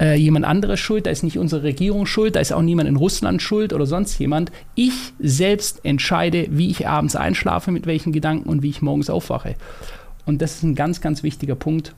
äh, 0.00 0.14
jemand 0.14 0.44
anderes 0.44 0.78
schuld, 0.78 1.06
da 1.06 1.10
ist 1.10 1.24
nicht 1.24 1.38
unsere 1.38 1.64
Regierung 1.64 2.06
schuld, 2.06 2.36
da 2.36 2.40
ist 2.40 2.52
auch 2.52 2.62
niemand 2.62 2.88
in 2.88 2.96
Russland 2.96 3.42
schuld 3.42 3.72
oder 3.72 3.86
sonst 3.86 4.16
jemand. 4.20 4.52
Ich 4.76 5.12
selbst 5.18 5.84
entscheide, 5.84 6.46
wie 6.50 6.70
ich 6.70 6.86
abends 6.86 7.16
einschlafe, 7.16 7.72
mit 7.72 7.86
welchen 7.86 8.12
Gedanken 8.12 8.48
und 8.48 8.62
wie 8.62 8.70
ich 8.70 8.80
morgens 8.80 9.10
aufwache. 9.10 9.56
Und 10.24 10.40
das 10.40 10.56
ist 10.56 10.62
ein 10.62 10.76
ganz, 10.76 11.00
ganz 11.00 11.24
wichtiger 11.24 11.56
Punkt 11.56 11.94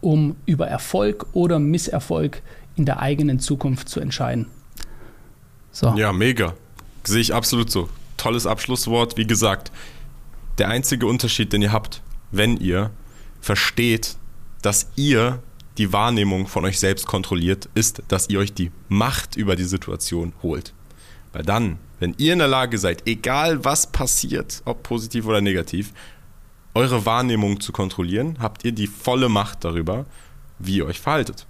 um 0.00 0.36
über 0.46 0.66
Erfolg 0.66 1.26
oder 1.32 1.58
Misserfolg 1.58 2.42
in 2.76 2.84
der 2.84 3.00
eigenen 3.00 3.40
Zukunft 3.40 3.88
zu 3.88 4.00
entscheiden. 4.00 4.46
So. 5.72 5.94
Ja, 5.96 6.12
mega. 6.12 6.54
Sehe 7.04 7.20
ich 7.20 7.34
absolut 7.34 7.70
so. 7.70 7.88
Tolles 8.16 8.46
Abschlusswort. 8.46 9.16
Wie 9.16 9.26
gesagt, 9.26 9.70
der 10.58 10.68
einzige 10.68 11.06
Unterschied, 11.06 11.52
den 11.52 11.62
ihr 11.62 11.72
habt, 11.72 12.02
wenn 12.30 12.56
ihr 12.56 12.90
versteht, 13.40 14.16
dass 14.62 14.88
ihr 14.96 15.42
die 15.78 15.92
Wahrnehmung 15.92 16.48
von 16.48 16.64
euch 16.64 16.80
selbst 16.80 17.06
kontrolliert, 17.06 17.68
ist, 17.74 18.02
dass 18.08 18.28
ihr 18.28 18.40
euch 18.40 18.52
die 18.52 18.72
Macht 18.88 19.36
über 19.36 19.54
die 19.54 19.64
Situation 19.64 20.32
holt. 20.42 20.74
Weil 21.32 21.44
dann, 21.44 21.78
wenn 22.00 22.14
ihr 22.18 22.32
in 22.32 22.40
der 22.40 22.48
Lage 22.48 22.78
seid, 22.78 23.06
egal 23.06 23.64
was 23.64 23.86
passiert, 23.86 24.62
ob 24.64 24.82
positiv 24.82 25.26
oder 25.26 25.40
negativ, 25.40 25.92
eure 26.78 27.04
Wahrnehmung 27.04 27.58
zu 27.58 27.72
kontrollieren, 27.72 28.36
habt 28.38 28.64
ihr 28.64 28.70
die 28.70 28.86
volle 28.86 29.28
Macht 29.28 29.64
darüber, 29.64 30.06
wie 30.60 30.76
ihr 30.76 30.86
euch 30.86 31.00
verhaltet. 31.00 31.44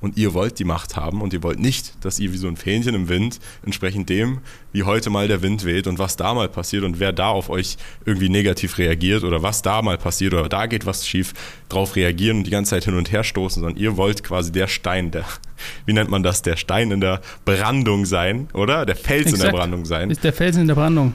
Und 0.00 0.16
ihr 0.16 0.32
wollt 0.32 0.60
die 0.60 0.64
Macht 0.64 0.96
haben 0.96 1.22
und 1.22 1.32
ihr 1.32 1.42
wollt 1.42 1.58
nicht, 1.58 1.92
dass 2.04 2.20
ihr 2.20 2.32
wie 2.32 2.36
so 2.36 2.46
ein 2.46 2.56
Fähnchen 2.56 2.94
im 2.94 3.08
Wind 3.08 3.40
entsprechend 3.64 4.08
dem, 4.08 4.38
wie 4.72 4.84
heute 4.84 5.10
mal 5.10 5.26
der 5.26 5.42
Wind 5.42 5.64
weht 5.64 5.88
und 5.88 5.98
was 5.98 6.16
da 6.16 6.32
mal 6.34 6.48
passiert 6.48 6.84
und 6.84 7.00
wer 7.00 7.12
da 7.12 7.30
auf 7.30 7.50
euch 7.50 7.78
irgendwie 8.06 8.28
negativ 8.28 8.78
reagiert 8.78 9.24
oder 9.24 9.42
was 9.42 9.60
da 9.60 9.82
mal 9.82 9.98
passiert 9.98 10.34
oder 10.34 10.48
da 10.48 10.66
geht 10.66 10.86
was 10.86 11.06
schief, 11.06 11.34
drauf 11.68 11.96
reagieren 11.96 12.38
und 12.38 12.44
die 12.44 12.50
ganze 12.50 12.70
Zeit 12.70 12.84
hin 12.84 12.94
und 12.94 13.10
her 13.10 13.24
stoßen, 13.24 13.60
sondern 13.60 13.78
ihr 13.78 13.96
wollt 13.96 14.22
quasi 14.22 14.52
der 14.52 14.68
Stein, 14.68 15.10
der, 15.10 15.24
wie 15.84 15.94
nennt 15.94 16.10
man 16.10 16.22
das, 16.22 16.42
der 16.42 16.56
Stein 16.56 16.92
in 16.92 17.00
der 17.00 17.20
Brandung 17.44 18.06
sein, 18.06 18.48
oder? 18.54 18.86
Der 18.86 18.96
Fels 18.96 19.22
Exakt. 19.22 19.36
in 19.36 19.50
der 19.50 19.58
Brandung 19.58 19.84
sein. 19.84 20.10
Ist 20.10 20.22
der 20.22 20.32
Fels 20.32 20.56
in 20.56 20.68
der 20.68 20.76
Brandung. 20.76 21.12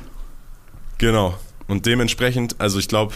Genau. 0.97 1.39
Und 1.67 1.85
dementsprechend, 1.85 2.55
also 2.59 2.77
ich 2.77 2.89
glaube, 2.89 3.15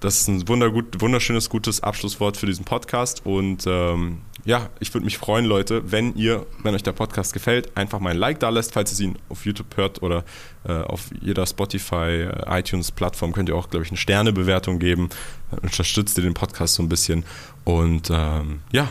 das 0.00 0.20
ist 0.20 0.28
ein 0.28 0.46
wundergut, 0.48 1.00
wunderschönes, 1.00 1.48
gutes 1.48 1.82
Abschlusswort 1.82 2.36
für 2.36 2.46
diesen 2.46 2.64
Podcast. 2.64 3.24
Und 3.24 3.64
ähm, 3.66 4.18
ja, 4.44 4.68
ich 4.78 4.92
würde 4.92 5.04
mich 5.04 5.18
freuen, 5.18 5.44
Leute, 5.44 5.90
wenn 5.90 6.14
ihr, 6.14 6.46
wenn 6.62 6.74
euch 6.74 6.82
der 6.82 6.92
Podcast 6.92 7.32
gefällt, 7.32 7.76
einfach 7.76 7.98
mal 7.98 8.10
ein 8.10 8.18
Like 8.18 8.38
da 8.40 8.50
lässt, 8.50 8.74
falls 8.74 8.98
ihr 9.00 9.06
ihn 9.06 9.18
auf 9.28 9.44
YouTube 9.46 9.76
hört 9.76 10.02
oder 10.02 10.24
äh, 10.64 10.72
auf 10.72 11.10
jeder 11.20 11.46
Spotify, 11.46 12.28
äh, 12.28 12.58
iTunes-Plattform 12.60 13.32
könnt 13.32 13.48
ihr 13.48 13.56
auch, 13.56 13.70
glaube 13.70 13.84
ich, 13.84 13.90
eine 13.90 13.98
Sternebewertung 13.98 14.78
geben. 14.78 15.08
Dann 15.50 15.60
unterstützt 15.60 16.16
ihr 16.18 16.24
den 16.24 16.34
Podcast 16.34 16.74
so 16.74 16.82
ein 16.82 16.88
bisschen. 16.88 17.24
Und 17.64 18.10
ähm, 18.10 18.60
ja, 18.72 18.90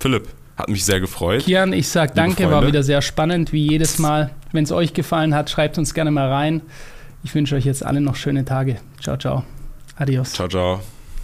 Philipp, 0.00 0.28
hat 0.56 0.68
mich 0.68 0.84
sehr 0.84 1.00
gefreut. 1.00 1.44
Kian, 1.44 1.72
ich 1.72 1.88
sag 1.88 2.14
danke, 2.14 2.44
Freunde. 2.44 2.52
war 2.52 2.66
wieder 2.66 2.82
sehr 2.82 3.02
spannend, 3.02 3.52
wie 3.52 3.66
jedes 3.66 3.98
Mal. 3.98 4.30
Wenn 4.52 4.64
es 4.64 4.72
euch 4.72 4.94
gefallen 4.94 5.34
hat, 5.34 5.50
schreibt 5.50 5.76
uns 5.76 5.92
gerne 5.92 6.10
mal 6.10 6.32
rein. 6.32 6.62
Ich 7.22 7.34
wünsche 7.34 7.56
euch 7.56 7.64
jetzt 7.64 7.84
alle 7.84 8.00
noch 8.00 8.16
schöne 8.16 8.44
Tage. 8.44 8.76
Ciao, 9.02 9.18
ciao. 9.18 9.44
Adios. 9.96 10.32
Ciao, 10.32 10.48
ciao. 10.48 10.95